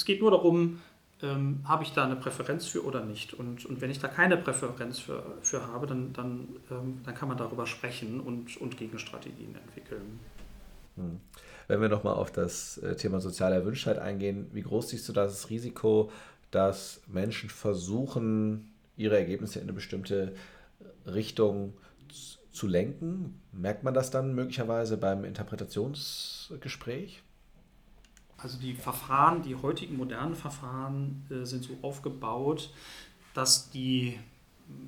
[0.00, 0.80] Es geht nur darum,
[1.20, 3.34] ähm, habe ich da eine Präferenz für oder nicht.
[3.34, 7.28] Und, und wenn ich da keine Präferenz für, für habe, dann, dann, ähm, dann kann
[7.28, 10.18] man darüber sprechen und, und Gegenstrategien entwickeln.
[10.96, 11.20] Hm.
[11.68, 15.50] Wenn wir nochmal auf das äh, Thema soziale Erwünschtheit eingehen, wie groß siehst du das
[15.50, 16.10] Risiko,
[16.50, 20.34] dass Menschen versuchen, ihre Ergebnisse in eine bestimmte
[21.04, 21.74] Richtung
[22.52, 23.38] zu lenken?
[23.52, 27.22] Merkt man das dann möglicherweise beim Interpretationsgespräch?
[28.42, 32.72] Also die Verfahren, die heutigen modernen Verfahren äh, sind so aufgebaut,
[33.34, 34.18] dass die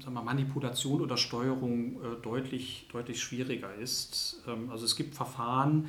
[0.02, 4.42] sagen wir, Manipulation oder Steuerung äh, deutlich, deutlich schwieriger ist.
[4.46, 5.88] Ähm, also es gibt Verfahren,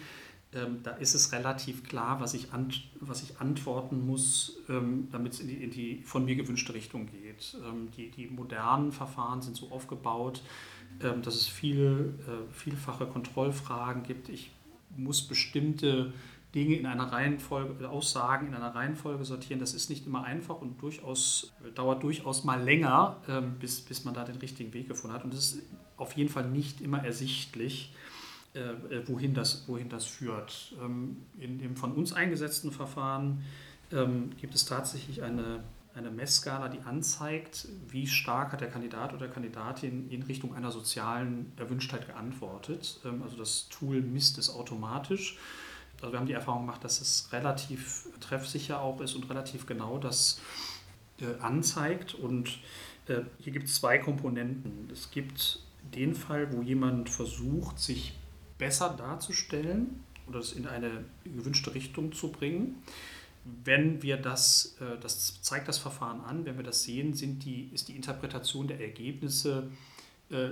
[0.53, 5.33] ähm, da ist es relativ klar, was ich, an, was ich antworten muss, ähm, damit
[5.33, 7.57] es in die, in die von mir gewünschte Richtung geht.
[7.97, 10.41] Die, die modernen Verfahren sind so aufgebaut,
[10.99, 14.29] dass es viel, äh, vielfache Kontrollfragen gibt.
[14.29, 14.51] Ich
[14.95, 16.13] muss bestimmte
[16.53, 19.59] Dinge in einer Reihenfolge, Aussagen in einer Reihenfolge sortieren.
[19.59, 24.13] Das ist nicht immer einfach und durchaus, dauert durchaus mal länger, ähm, bis, bis man
[24.13, 25.23] da den richtigen Weg gefunden hat.
[25.23, 25.63] Und es ist
[25.97, 27.93] auf jeden Fall nicht immer ersichtlich,
[28.53, 30.75] äh, äh, wohin, das, wohin das führt.
[30.83, 33.43] Ähm, in dem von uns eingesetzten Verfahren
[33.91, 35.63] ähm, gibt es tatsächlich eine,
[35.95, 41.51] eine Messskala, die anzeigt, wie stark hat der Kandidat oder Kandidatin in Richtung einer sozialen
[41.57, 42.99] Erwünschtheit geantwortet.
[43.23, 45.39] Also das Tool misst es automatisch
[46.03, 49.97] also wir haben die Erfahrung gemacht, dass es relativ treffsicher auch ist und relativ genau
[49.97, 50.41] das
[51.21, 52.13] äh, anzeigt.
[52.13, 52.59] Und
[53.07, 54.89] äh, hier gibt es zwei Komponenten.
[54.91, 55.59] Es gibt
[55.95, 58.17] den Fall, wo jemand versucht, sich
[58.57, 62.83] besser darzustellen oder es in eine gewünschte Richtung zu bringen.
[63.63, 67.69] Wenn wir das, äh, das zeigt das Verfahren an, wenn wir das sehen, sind die,
[67.73, 69.69] ist die Interpretation der Ergebnisse,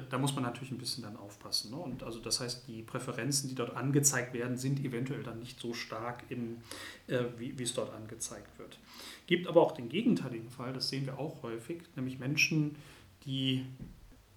[0.10, 1.72] da muss man natürlich ein bisschen dann aufpassen.
[1.72, 1.78] Ne?
[1.78, 5.74] Und also das heißt, die Präferenzen, die dort angezeigt werden, sind eventuell dann nicht so
[5.74, 6.58] stark, in,
[7.08, 8.78] äh, wie, es dort angezeigt wird.
[9.28, 12.76] Gibt aber auch den gegenteiligen Fall, das sehen wir auch häufig, nämlich Menschen,
[13.26, 13.66] die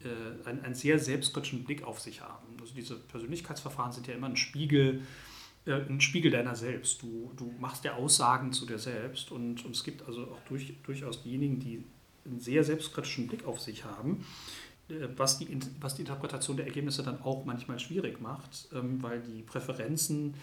[0.01, 2.57] äh, einen, einen sehr selbstkritischen Blick auf sich haben.
[2.61, 5.03] Also diese Persönlichkeitsverfahren sind ja immer ein Spiegel,
[5.67, 7.03] äh, ein Spiegel deiner selbst.
[7.03, 10.75] Du, du machst ja Aussagen zu dir selbst und, und es gibt also auch durch,
[10.85, 11.85] durchaus diejenigen, die
[12.25, 14.25] einen sehr selbstkritischen Blick auf sich haben, äh,
[15.16, 19.42] was die, was die Interpretation der Ergebnisse dann auch manchmal schwierig macht, ähm, weil die
[19.42, 20.35] Präferenzen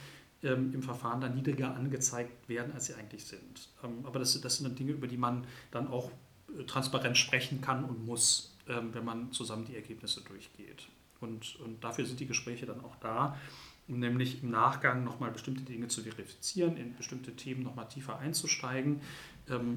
[0.44, 3.70] ähm, im Verfahren dann niedriger angezeigt werden, als sie eigentlich sind.
[3.84, 6.12] Ähm, aber das, das sind dann Dinge, über die man dann auch
[6.68, 8.48] transparent sprechen kann und muss.
[8.68, 10.88] Wenn man zusammen die Ergebnisse durchgeht.
[11.20, 13.36] Und, und dafür sind die Gespräche dann auch da,
[13.90, 19.02] um nämlich im Nachgang nochmal bestimmte Dinge zu verifizieren, in bestimmte Themen nochmal tiefer einzusteigen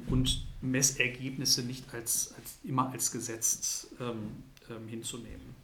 [0.09, 5.55] und Messergebnisse nicht als, als immer als gesetzt ähm, ähm hinzunehmen.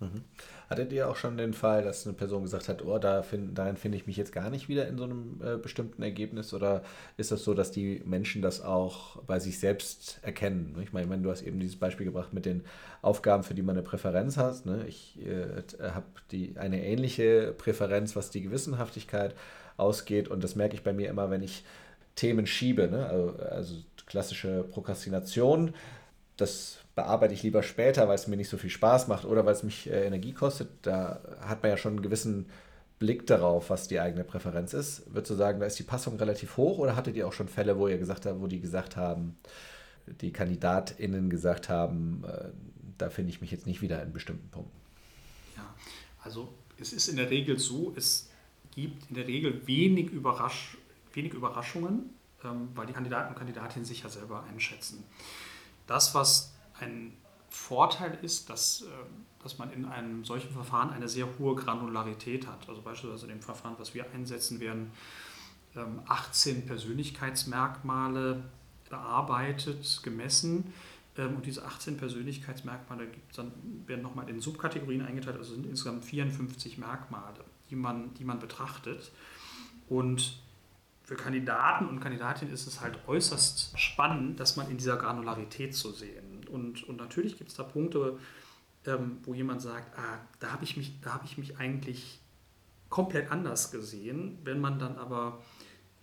[0.00, 0.24] Mhm.
[0.68, 3.76] Hattet ihr auch schon den Fall, dass eine Person gesagt hat, oh, da find, darin
[3.76, 6.52] finde ich mich jetzt gar nicht wieder in so einem äh, bestimmten Ergebnis?
[6.52, 6.82] Oder
[7.16, 10.76] ist das so, dass die Menschen das auch bei sich selbst erkennen?
[10.82, 12.64] Ich meine, ich meine du hast eben dieses Beispiel gebracht mit den
[13.00, 14.66] Aufgaben, für die man eine Präferenz hat.
[14.66, 14.84] Ne?
[14.86, 16.06] Ich äh, habe
[16.56, 19.34] eine ähnliche Präferenz, was die Gewissenhaftigkeit
[19.78, 20.28] ausgeht.
[20.28, 21.64] Und das merke ich bei mir immer, wenn ich
[22.16, 22.88] Themen schiebe.
[22.88, 23.06] Ne?
[23.06, 23.74] Also, also
[24.06, 25.74] klassische Prokrastination.
[26.36, 29.52] Das bearbeite ich lieber später, weil es mir nicht so viel Spaß macht oder weil
[29.52, 30.70] es mich äh, Energie kostet.
[30.82, 32.46] Da hat man ja schon einen gewissen
[32.98, 35.02] Blick darauf, was die eigene Präferenz ist.
[35.12, 37.78] Würdest du sagen, da ist die Passung relativ hoch oder hattet ihr auch schon Fälle,
[37.78, 39.36] wo ihr gesagt habt, wo die gesagt haben,
[40.06, 42.48] die KandidatInnen gesagt haben, äh,
[42.96, 44.78] da finde ich mich jetzt nicht wieder in bestimmten Punkten?
[45.54, 45.74] Ja,
[46.24, 48.30] also es ist in der Regel so, es
[48.74, 50.78] gibt in der Regel wenig, Überrasch
[51.12, 52.10] wenig Überraschungen,
[52.42, 55.04] ähm, weil die Kandidaten und Kandidatinnen sich ja selber einschätzen.
[55.86, 57.16] Das, was ein
[57.48, 58.86] Vorteil ist, dass, äh,
[59.42, 62.68] dass man in einem solchen Verfahren eine sehr hohe Granularität hat.
[62.68, 64.92] Also beispielsweise in dem Verfahren, was wir einsetzen, werden
[66.06, 68.42] 18 ähm, Persönlichkeitsmerkmale
[68.88, 70.72] bearbeitet, gemessen.
[71.16, 73.52] Ähm, und diese 18 Persönlichkeitsmerkmale dann,
[73.86, 79.12] werden nochmal in Subkategorien eingeteilt, also sind insgesamt 54 Merkmale, die man, die man betrachtet.
[79.88, 80.40] Und
[81.04, 85.92] für Kandidaten und Kandidatinnen ist es halt äußerst spannend, dass man in dieser Granularität zu
[85.92, 86.25] sehen
[86.56, 88.18] und, und natürlich gibt es da Punkte,
[88.86, 92.18] ähm, wo jemand sagt, ah, da habe ich, mich, hab ich mich eigentlich
[92.88, 94.38] komplett anders gesehen.
[94.44, 95.42] Wenn man dann aber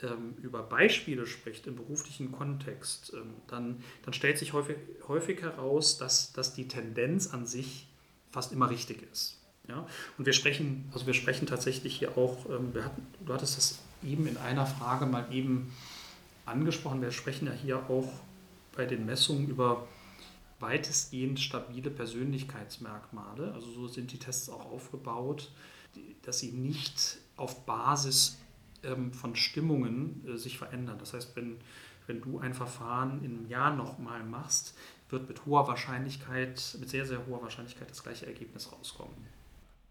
[0.01, 5.97] ähm, über Beispiele spricht im beruflichen Kontext, ähm, dann, dann stellt sich häufig, häufig heraus,
[5.97, 7.87] dass, dass die Tendenz an sich
[8.31, 9.39] fast immer richtig ist.
[9.67, 9.87] Ja?
[10.17, 13.79] Und wir sprechen, also wir sprechen tatsächlich hier auch, ähm, wir hatten, du hattest das
[14.03, 15.73] eben in einer Frage mal eben
[16.45, 18.11] angesprochen, wir sprechen ja hier auch
[18.75, 19.87] bei den Messungen über
[20.63, 23.53] weitestgehend stabile Persönlichkeitsmerkmale.
[23.53, 25.51] Also so sind die Tests auch aufgebaut,
[26.23, 28.39] dass sie nicht auf Basis
[28.83, 30.97] ähm, von Stimmungen äh, sich verändern.
[30.97, 31.57] Das heißt, wenn,
[32.07, 34.73] wenn du ein Verfahren in einem Jahr nochmal machst,
[35.09, 39.15] wird mit hoher Wahrscheinlichkeit, mit sehr, sehr hoher Wahrscheinlichkeit das gleiche Ergebnis rauskommen.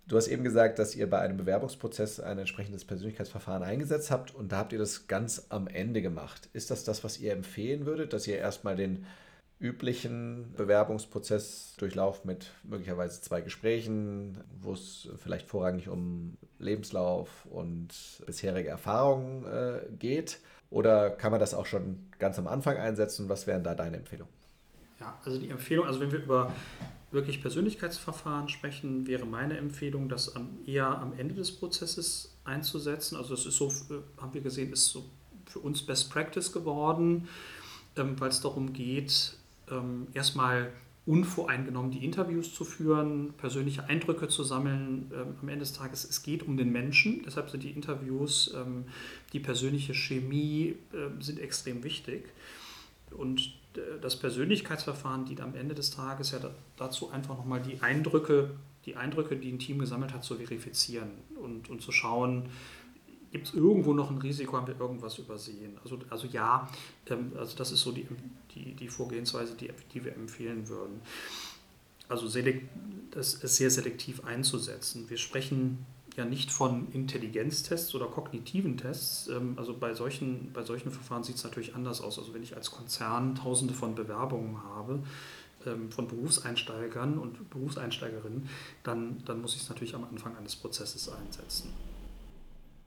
[0.08, 4.50] Du hast eben gesagt, dass ihr bei einem Bewerbungsprozess ein entsprechendes Persönlichkeitsverfahren eingesetzt habt und
[4.50, 6.48] da habt ihr das ganz am Ende gemacht.
[6.52, 9.06] Ist das das, was ihr empfehlen würdet, dass ihr erstmal den
[9.62, 17.88] üblichen Bewerbungsprozess durchlaufen mit möglicherweise zwei Gesprächen, wo es vielleicht vorrangig um Lebenslauf und
[18.26, 20.40] bisherige Erfahrungen äh, geht?
[20.68, 23.28] Oder kann man das auch schon ganz am Anfang einsetzen?
[23.28, 24.32] Was wären da deine Empfehlungen?
[24.98, 26.52] Ja, also die Empfehlung, also wenn wir über
[27.12, 30.34] wirklich Persönlichkeitsverfahren sprechen, wäre meine Empfehlung, das
[30.66, 33.16] eher am Ende des Prozesses einzusetzen.
[33.16, 35.04] Also das ist so, äh, haben wir gesehen, ist so
[35.46, 37.28] für uns Best Practice geworden,
[37.96, 39.36] ähm, weil es darum geht,
[39.70, 40.72] ähm, erstmal
[41.04, 45.10] unvoreingenommen die Interviews zu führen, persönliche Eindrücke zu sammeln.
[45.12, 48.84] Ähm, am Ende des Tages, es geht um den Menschen, deshalb sind die Interviews, ähm,
[49.32, 52.28] die persönliche Chemie äh, sind extrem wichtig.
[53.10, 56.38] Und äh, das Persönlichkeitsverfahren dient am Ende des Tages ja
[56.76, 58.50] dazu, einfach nochmal die Eindrücke,
[58.86, 61.10] die Eindrücke, die ein Team gesammelt hat, zu verifizieren
[61.40, 62.48] und, und zu schauen,
[63.32, 65.78] gibt es irgendwo noch ein Risiko, haben wir irgendwas übersehen?
[65.82, 66.68] Also, also ja,
[67.08, 68.06] ähm, also das ist so die,
[68.54, 71.00] die, die Vorgehensweise, die, die wir empfehlen würden.
[72.08, 72.68] Also selekt,
[73.10, 75.08] das ist sehr selektiv einzusetzen.
[75.08, 79.28] Wir sprechen ja nicht von Intelligenztests oder kognitiven Tests.
[79.28, 82.18] Ähm, also bei solchen, bei solchen Verfahren sieht es natürlich anders aus.
[82.18, 85.02] Also wenn ich als Konzern tausende von Bewerbungen habe,
[85.64, 88.48] ähm, von Berufseinsteigern und Berufseinsteigerinnen,
[88.82, 91.72] dann, dann muss ich es natürlich am Anfang eines Prozesses einsetzen.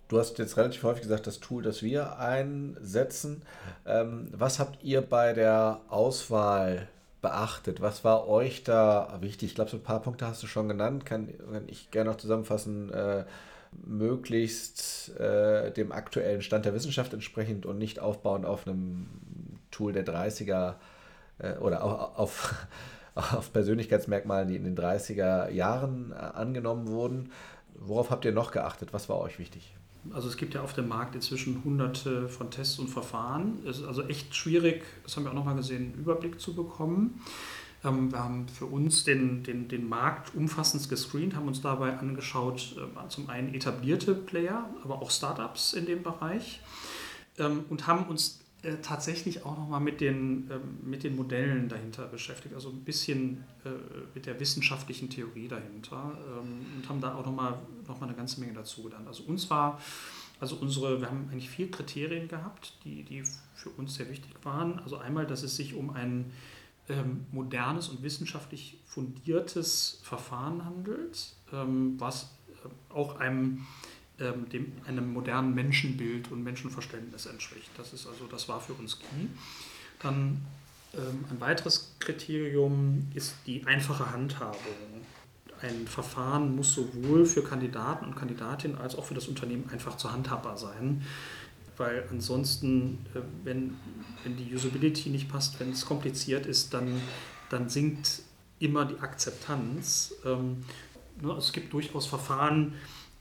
[0.07, 3.41] Du hast jetzt relativ häufig gesagt, das Tool, das wir einsetzen.
[3.87, 6.87] Ähm, was habt ihr bei der Auswahl
[7.21, 7.81] beachtet?
[7.81, 9.49] Was war euch da wichtig?
[9.49, 11.05] Ich glaube, so ein paar Punkte hast du schon genannt.
[11.05, 12.91] Kann, kann ich gerne noch zusammenfassen.
[12.93, 13.25] Äh,
[13.83, 19.07] möglichst äh, dem aktuellen Stand der Wissenschaft entsprechend und nicht aufbauend auf einem
[19.71, 20.75] Tool der 30er
[21.39, 22.67] äh, oder auf, auf,
[23.15, 27.31] auf, Persönlichkeitsmerkmalen, die in den 30er Jahren äh, angenommen wurden.
[27.73, 28.93] Worauf habt ihr noch geachtet?
[28.93, 29.75] Was war euch wichtig?
[30.13, 33.59] Also es gibt ja auf dem Markt inzwischen hunderte von Tests und Verfahren.
[33.65, 37.21] Es ist also echt schwierig, das haben wir auch nochmal gesehen, einen Überblick zu bekommen.
[37.83, 42.75] Ähm, wir haben für uns den, den, den Markt umfassend gescreent, haben uns dabei angeschaut,
[42.77, 46.61] äh, zum einen etablierte Player, aber auch Startups in dem Bereich
[47.37, 52.07] ähm, und haben uns äh, tatsächlich auch nochmal mit den, ähm, mit den Modellen dahinter
[52.07, 53.69] beschäftigt, also ein bisschen äh,
[54.13, 58.53] mit der wissenschaftlichen Theorie dahinter und haben da auch nochmal noch mal eine ganze Menge
[58.53, 59.07] dazu getan.
[59.07, 59.79] Also uns war
[60.39, 64.79] also unsere, wir haben eigentlich vier Kriterien gehabt, die, die für uns sehr wichtig waren.
[64.79, 66.31] Also einmal, dass es sich um ein
[66.89, 73.65] ähm, modernes und wissenschaftlich fundiertes Verfahren handelt, ähm, was äh, auch einem,
[74.19, 77.69] ähm, dem, einem modernen Menschenbild und Menschenverständnis entspricht.
[77.77, 79.27] Das ist also, das war für uns key.
[80.01, 80.41] Dann
[80.93, 84.59] ähm, ein weiteres Kriterium ist die einfache Handhabung.
[85.61, 90.11] Ein Verfahren muss sowohl für Kandidaten und Kandidatinnen als auch für das Unternehmen einfach zu
[90.11, 91.01] handhabbar sein
[91.77, 93.77] weil ansonsten, äh, wenn,
[94.23, 97.01] wenn die Usability nicht passt, wenn es kompliziert ist, dann,
[97.49, 98.21] dann sinkt
[98.59, 100.13] immer die Akzeptanz.
[100.25, 100.63] Ähm,
[101.21, 102.73] ne, es gibt durchaus Verfahren,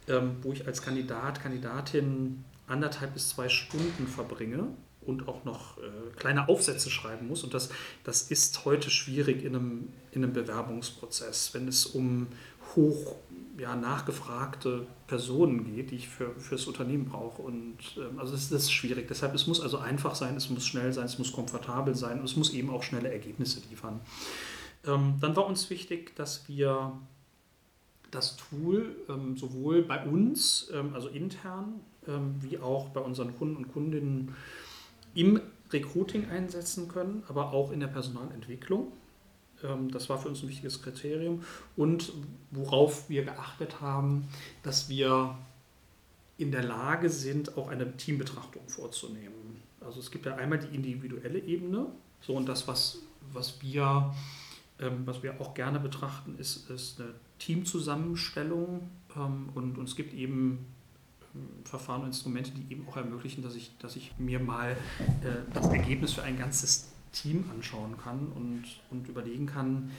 [0.09, 4.69] ähm, wo ich als Kandidat, Kandidatin anderthalb bis zwei Stunden verbringe
[5.03, 5.83] und auch noch äh,
[6.17, 7.45] kleine Aufsätze schreiben muss.
[7.45, 7.71] Und das,
[8.05, 12.29] das ist heute schwierig in einem, in einem Bewerbungsprozess, wenn es um
[12.75, 13.17] hoch
[13.59, 17.43] ja, nachgefragte Personen geht, die ich für, fürs Unternehmen brauche.
[17.43, 19.09] Und ähm, also das, das ist schwierig.
[19.09, 22.25] Deshalb, es muss also einfach sein, es muss schnell sein, es muss komfortabel sein und
[22.25, 24.01] es muss eben auch schnelle Ergebnisse liefern.
[24.87, 26.93] Ähm, dann war uns wichtig, dass wir
[28.15, 33.57] das Tool ähm, sowohl bei uns, ähm, also intern, ähm, wie auch bei unseren Kunden
[33.57, 34.35] und Kundinnen
[35.15, 35.41] im
[35.73, 38.93] Recruiting einsetzen können, aber auch in der Personalentwicklung.
[39.63, 41.43] Ähm, das war für uns ein wichtiges Kriterium.
[41.77, 42.13] Und
[42.51, 44.29] worauf wir geachtet haben,
[44.63, 45.37] dass wir
[46.37, 49.63] in der Lage sind, auch eine Teambetrachtung vorzunehmen.
[49.81, 51.87] Also es gibt ja einmal die individuelle Ebene,
[52.21, 52.99] so und das, was,
[53.33, 54.15] was, wir,
[54.79, 60.67] was wir auch gerne betrachten, ist, ist eine Teamzusammenstellung ähm, und, und es gibt eben
[61.35, 65.53] ähm, Verfahren und Instrumente, die eben auch ermöglichen, dass ich, dass ich mir mal äh,
[65.53, 69.93] das Ergebnis für ein ganzes Team anschauen kann und, und überlegen kann,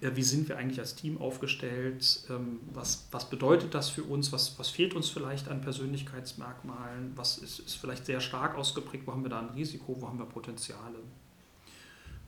[0.00, 4.32] äh, wie sind wir eigentlich als Team aufgestellt, ähm, was, was bedeutet das für uns,
[4.32, 9.12] was, was fehlt uns vielleicht an Persönlichkeitsmerkmalen, was ist, ist vielleicht sehr stark ausgeprägt, wo
[9.12, 10.98] haben wir da ein Risiko, wo haben wir Potenziale.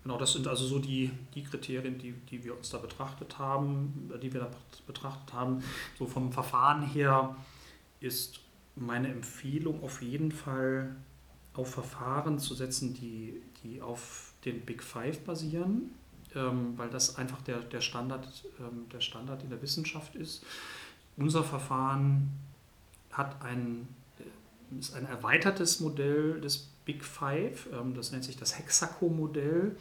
[0.03, 4.11] Genau, das sind also so die, die Kriterien, die, die wir uns da betrachtet haben,
[4.23, 4.51] die wir da
[4.87, 5.63] betrachtet haben.
[5.99, 7.37] So vom Verfahren her
[8.01, 8.41] ist
[8.77, 10.97] meine Empfehlung auf jeden Fall
[11.55, 15.91] auf Verfahren zu setzen, die, die auf den Big Five basieren,
[16.35, 20.45] ähm, weil das einfach der, der, Standard, ähm, der Standard in der Wissenschaft ist.
[21.17, 22.31] Unser Verfahren
[23.13, 23.89] hat ein,
[24.19, 29.77] äh, ist ein erweitertes Modell des Big Five, ähm, das nennt sich das Hexaco-Modell.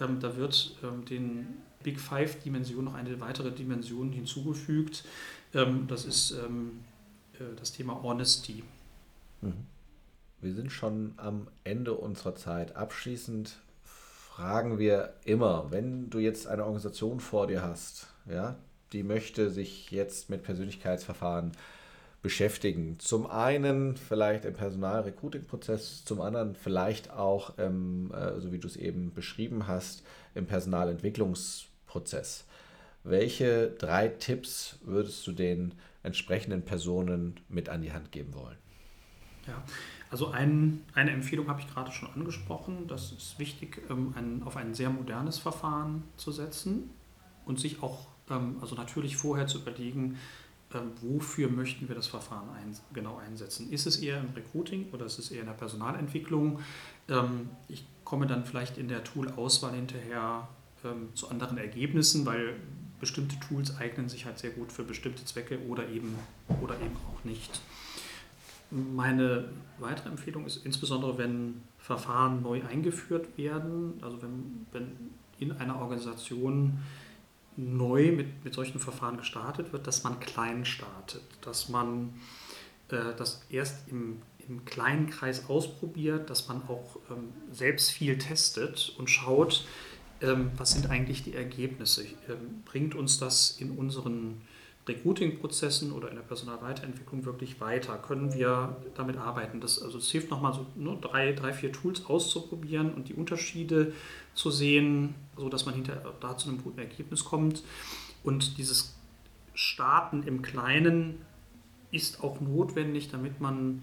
[0.00, 1.46] Ähm, da wird ähm, den
[1.82, 5.04] Big Five-Dimensionen noch eine weitere Dimension hinzugefügt.
[5.52, 8.62] Das ist äh, das Thema Honesty.
[9.42, 9.66] Mhm.
[10.40, 12.76] Wir sind schon am Ende unserer Zeit.
[12.76, 18.56] Abschließend fragen wir immer, wenn du jetzt eine Organisation vor dir hast, ja,
[18.92, 21.52] die möchte sich jetzt mit Persönlichkeitsverfahren
[22.28, 22.98] beschäftigen.
[22.98, 28.76] Zum einen vielleicht im Personalrecruiting-Prozess, zum anderen vielleicht auch, ähm, äh, so wie du es
[28.76, 30.04] eben beschrieben hast,
[30.34, 32.44] im Personalentwicklungsprozess.
[33.02, 35.72] Welche drei Tipps würdest du den
[36.02, 38.58] entsprechenden Personen mit an die Hand geben wollen?
[39.46, 39.64] Ja,
[40.10, 42.88] also ein, eine Empfehlung habe ich gerade schon angesprochen.
[42.88, 46.90] Das ist wichtig, ähm, ein, auf ein sehr modernes Verfahren zu setzen
[47.46, 50.18] und sich auch, ähm, also natürlich vorher zu überlegen,
[51.00, 53.70] wofür möchten wir das Verfahren ein, genau einsetzen.
[53.70, 56.60] Ist es eher im Recruiting oder ist es eher in der Personalentwicklung?
[57.68, 60.46] ich komme dann vielleicht in der Tool-Auswahl hinterher
[61.14, 62.56] zu anderen Ergebnissen, weil
[63.00, 66.14] bestimmte Tools eignen sich halt sehr gut für bestimmte Zwecke oder eben,
[66.62, 67.60] oder eben auch nicht.
[68.70, 69.48] Meine
[69.78, 74.92] weitere Empfehlung ist insbesondere, wenn Verfahren neu eingeführt werden, also wenn, wenn
[75.38, 76.78] in einer Organisation
[77.58, 82.14] neu mit, mit solchen Verfahren gestartet wird, dass man klein startet, dass man
[82.88, 88.94] äh, das erst im, im kleinen Kreis ausprobiert, dass man auch ähm, selbst viel testet
[88.96, 89.66] und schaut,
[90.20, 92.04] ähm, was sind eigentlich die Ergebnisse.
[92.28, 94.40] Ähm, bringt uns das in unseren
[94.88, 97.98] Recruiting-Prozessen oder in der Personalweiterentwicklung wirklich weiter?
[97.98, 99.60] Können wir damit arbeiten?
[99.60, 103.92] Das, also es hilft nochmal so ne, drei, drei, vier Tools auszuprobieren und die Unterschiede
[104.38, 107.64] zu sehen, sodass man hinterher da zu einem guten Ergebnis kommt.
[108.22, 108.94] Und dieses
[109.52, 111.18] Starten im Kleinen
[111.90, 113.82] ist auch notwendig, damit man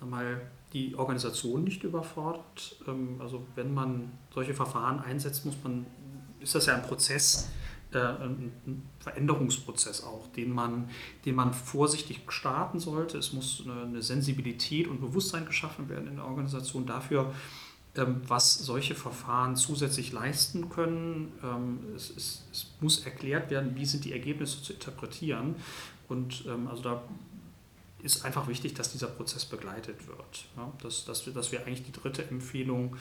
[0.00, 0.42] mal
[0.74, 2.76] die Organisation nicht überfordert.
[2.86, 5.86] Ähm, also wenn man solche Verfahren einsetzt, muss man,
[6.38, 7.48] ist das ja ein Prozess,
[7.92, 10.90] äh, ein Veränderungsprozess auch, den man,
[11.24, 13.16] den man vorsichtig starten sollte.
[13.16, 17.32] Es muss eine Sensibilität und Bewusstsein geschaffen werden in der Organisation dafür,
[17.96, 21.32] was solche Verfahren zusätzlich leisten können.
[21.42, 25.56] Ähm, es, es, es muss erklärt werden, wie sind die Ergebnisse zu interpretieren.
[26.08, 27.02] Und also da
[28.02, 30.44] ist einfach wichtig, dass dieser Prozess begleitet wird.
[30.56, 32.96] Ja, das, das, das wäre eigentlich die dritte Empfehlung.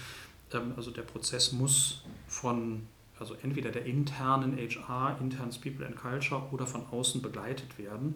[0.53, 2.87] Ähm, also der Prozess muss von
[3.19, 8.15] also entweder der internen HR, internes People and Culture oder von außen begleitet werden,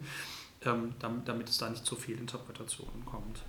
[0.64, 3.42] ähm, damit, damit es da nicht zu viel Interpretationen kommt.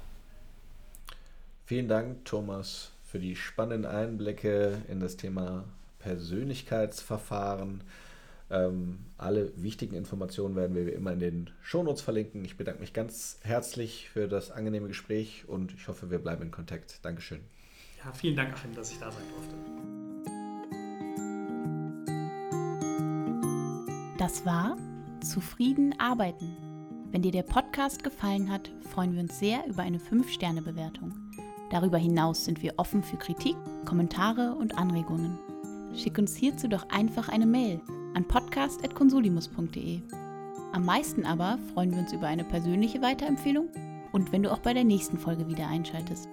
[1.66, 5.66] Vielen Dank, Thomas, für die spannenden Einblicke in das Thema
[5.98, 7.82] Persönlichkeitsverfahren.
[8.52, 12.46] Ähm, alle wichtigen Informationen werden wir wie immer in den Shownotes verlinken.
[12.46, 16.52] Ich bedanke mich ganz herzlich für das angenehme Gespräch und ich hoffe, wir bleiben in
[16.52, 17.04] Kontakt.
[17.04, 17.40] Dankeschön.
[18.04, 19.56] Ja, vielen Dank, Achim, dass ich da sein durfte.
[24.20, 24.78] Das war
[25.22, 26.56] Zufrieden arbeiten.
[27.12, 31.29] Wenn dir der Podcast gefallen hat, freuen wir uns sehr über eine 5-Sterne-Bewertung.
[31.70, 33.56] Darüber hinaus sind wir offen für Kritik,
[33.86, 35.38] Kommentare und Anregungen.
[35.96, 37.80] Schick uns hierzu doch einfach eine Mail
[38.16, 40.00] an podcast.consulimus.de.
[40.72, 43.70] Am meisten aber freuen wir uns über eine persönliche Weiterempfehlung
[44.12, 46.28] und wenn du auch bei der nächsten Folge wieder einschaltest.